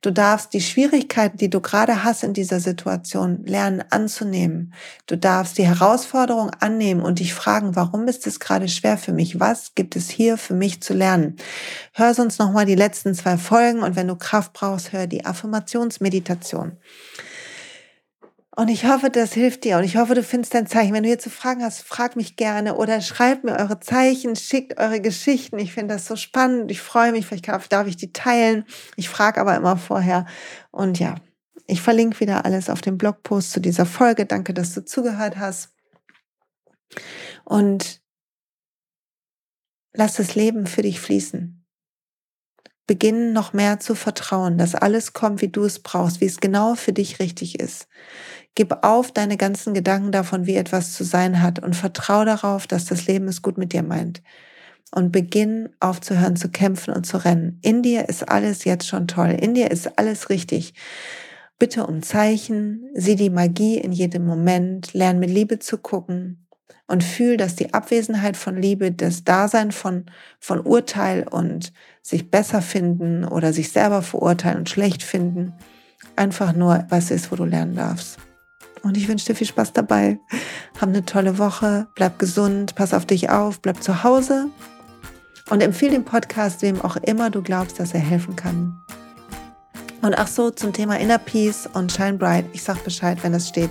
Du 0.00 0.10
darfst 0.10 0.52
die 0.54 0.60
Schwierigkeiten, 0.60 1.38
die 1.38 1.50
du 1.50 1.60
gerade 1.60 2.02
hast 2.02 2.24
in 2.24 2.32
dieser 2.32 2.58
Situation, 2.58 3.44
lernen 3.44 3.84
anzunehmen. 3.90 4.74
Du 5.06 5.16
darfst 5.16 5.56
die 5.58 5.66
Herausforderung 5.66 6.50
annehmen 6.58 7.02
und 7.02 7.20
dich 7.20 7.32
fragen, 7.32 7.76
warum 7.76 8.08
ist 8.08 8.26
es 8.26 8.40
gerade 8.40 8.68
schwer 8.68 8.98
für 8.98 9.12
mich? 9.12 9.38
Was 9.38 9.76
gibt 9.76 9.94
es 9.94 10.10
hier 10.10 10.36
für 10.36 10.54
mich 10.54 10.82
zu 10.82 10.94
lernen? 10.94 11.36
Hör 11.94 12.12
sonst 12.12 12.40
nochmal 12.40 12.66
die 12.66 12.74
letzten 12.74 13.14
zwei 13.14 13.38
Folgen 13.38 13.84
und 13.84 13.94
wenn 13.94 14.08
du 14.08 14.16
Kraft 14.16 14.52
brauchst, 14.52 14.92
hör 14.92 15.06
die 15.06 15.24
Affirmationsmeditation. 15.24 16.76
Und 18.58 18.66
ich 18.66 18.86
hoffe, 18.86 19.08
das 19.08 19.34
hilft 19.34 19.62
dir. 19.62 19.76
Und 19.78 19.84
ich 19.84 19.98
hoffe, 19.98 20.16
du 20.16 20.22
findest 20.24 20.52
dein 20.52 20.66
Zeichen. 20.66 20.92
Wenn 20.92 21.04
du 21.04 21.08
hierzu 21.08 21.30
Fragen 21.30 21.62
hast, 21.62 21.82
frag 21.82 22.16
mich 22.16 22.34
gerne 22.34 22.74
oder 22.74 23.00
schreibt 23.00 23.44
mir 23.44 23.56
eure 23.56 23.78
Zeichen, 23.78 24.34
schickt 24.34 24.80
eure 24.80 25.00
Geschichten. 25.00 25.60
Ich 25.60 25.72
finde 25.72 25.94
das 25.94 26.06
so 26.06 26.16
spannend. 26.16 26.68
Ich 26.72 26.80
freue 26.80 27.12
mich. 27.12 27.24
Vielleicht 27.24 27.46
darf 27.46 27.86
ich 27.86 27.96
die 27.96 28.12
teilen. 28.12 28.64
Ich 28.96 29.08
frage 29.08 29.40
aber 29.40 29.54
immer 29.54 29.76
vorher. 29.76 30.26
Und 30.72 30.98
ja, 30.98 31.14
ich 31.68 31.80
verlinke 31.80 32.18
wieder 32.18 32.44
alles 32.44 32.68
auf 32.68 32.80
dem 32.80 32.98
Blogpost 32.98 33.52
zu 33.52 33.60
dieser 33.60 33.86
Folge. 33.86 34.26
Danke, 34.26 34.52
dass 34.54 34.74
du 34.74 34.84
zugehört 34.84 35.36
hast. 35.36 35.72
Und 37.44 38.00
lass 39.92 40.14
das 40.14 40.34
Leben 40.34 40.66
für 40.66 40.82
dich 40.82 41.00
fließen. 41.00 41.64
Beginn 42.88 43.34
noch 43.34 43.52
mehr 43.52 43.78
zu 43.80 43.94
vertrauen, 43.94 44.56
dass 44.56 44.74
alles 44.74 45.12
kommt, 45.12 45.42
wie 45.42 45.48
du 45.48 45.62
es 45.64 45.78
brauchst, 45.78 46.22
wie 46.22 46.24
es 46.24 46.40
genau 46.40 46.74
für 46.74 46.94
dich 46.94 47.20
richtig 47.20 47.60
ist. 47.60 47.86
Gib 48.54 48.82
auf 48.82 49.12
deine 49.12 49.36
ganzen 49.36 49.74
Gedanken 49.74 50.10
davon, 50.10 50.46
wie 50.46 50.56
etwas 50.56 50.94
zu 50.94 51.04
sein 51.04 51.42
hat 51.42 51.58
und 51.58 51.76
vertraue 51.76 52.24
darauf, 52.24 52.66
dass 52.66 52.86
das 52.86 53.06
Leben 53.06 53.28
es 53.28 53.42
gut 53.42 53.58
mit 53.58 53.74
dir 53.74 53.82
meint. 53.82 54.22
Und 54.90 55.12
beginn 55.12 55.68
aufzuhören 55.80 56.34
zu 56.34 56.48
kämpfen 56.48 56.94
und 56.94 57.04
zu 57.04 57.22
rennen. 57.22 57.58
In 57.62 57.82
dir 57.82 58.08
ist 58.08 58.26
alles 58.26 58.64
jetzt 58.64 58.88
schon 58.88 59.06
toll. 59.06 59.36
In 59.38 59.52
dir 59.52 59.70
ist 59.70 59.98
alles 59.98 60.30
richtig. 60.30 60.72
Bitte 61.58 61.86
um 61.86 62.02
Zeichen, 62.02 62.88
sieh 62.94 63.16
die 63.16 63.28
Magie 63.28 63.76
in 63.76 63.92
jedem 63.92 64.24
Moment, 64.24 64.94
lern 64.94 65.18
mit 65.18 65.28
Liebe 65.28 65.58
zu 65.58 65.76
gucken 65.76 66.47
und 66.86 67.04
fühl, 67.04 67.36
dass 67.36 67.54
die 67.54 67.74
Abwesenheit 67.74 68.36
von 68.36 68.56
Liebe, 68.56 68.92
das 68.92 69.24
Dasein 69.24 69.72
von, 69.72 70.06
von 70.40 70.60
Urteil 70.60 71.26
und 71.28 71.72
sich 72.02 72.30
besser 72.30 72.62
finden 72.62 73.24
oder 73.24 73.52
sich 73.52 73.70
selber 73.70 74.02
verurteilen 74.02 74.58
und 74.58 74.70
schlecht 74.70 75.02
finden, 75.02 75.52
einfach 76.16 76.54
nur 76.54 76.86
was 76.88 77.10
ist, 77.10 77.30
wo 77.30 77.36
du 77.36 77.44
lernen 77.44 77.76
darfst. 77.76 78.18
Und 78.82 78.96
ich 78.96 79.08
wünsche 79.08 79.26
dir 79.26 79.34
viel 79.34 79.46
Spaß 79.46 79.72
dabei. 79.72 80.18
Hab 80.80 80.88
eine 80.88 81.04
tolle 81.04 81.38
Woche, 81.38 81.88
bleib 81.94 82.18
gesund, 82.18 82.74
pass 82.74 82.94
auf 82.94 83.06
dich 83.06 83.28
auf, 83.28 83.60
bleib 83.60 83.82
zu 83.82 84.02
Hause 84.02 84.48
und 85.50 85.62
empfehle 85.62 85.92
den 85.92 86.04
Podcast 86.04 86.62
wem 86.62 86.80
auch 86.80 86.96
immer 86.96 87.30
du 87.30 87.42
glaubst, 87.42 87.80
dass 87.80 87.92
er 87.92 88.00
helfen 88.00 88.36
kann. 88.36 88.80
Und 90.00 90.16
ach 90.16 90.28
so, 90.28 90.50
zum 90.50 90.72
Thema 90.72 90.98
Inner 90.98 91.18
Peace 91.18 91.68
und 91.72 91.90
Shine 91.90 92.14
Bright, 92.14 92.44
ich 92.52 92.62
sag 92.62 92.84
Bescheid, 92.84 93.18
wenn 93.22 93.34
es 93.34 93.48
steht. 93.48 93.70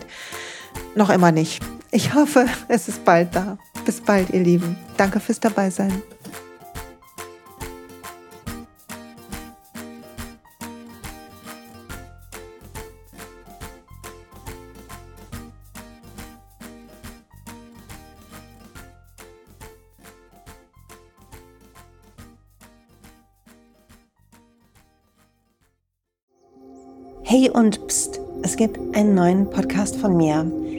Noch 0.96 1.10
immer 1.10 1.32
nicht. 1.32 1.62
Ich 1.92 2.13
hoffe, 2.13 2.48
es 2.68 2.88
ist 2.88 3.06
bald 3.06 3.36
da. 3.36 3.58
Bis 3.86 4.02
bald, 4.02 4.32
ihr 4.32 4.42
Lieben. 4.42 4.76
Danke 4.98 5.20
fürs 5.20 5.40
Dabeisein. 5.40 6.02
Hey 27.30 27.50
und 27.50 27.86
pst, 27.88 28.22
es 28.42 28.56
gibt 28.56 28.80
einen 28.96 29.13
neuen 29.13 29.50
Podcast 29.50 29.98
von 29.98 30.16
mir, 30.16 30.50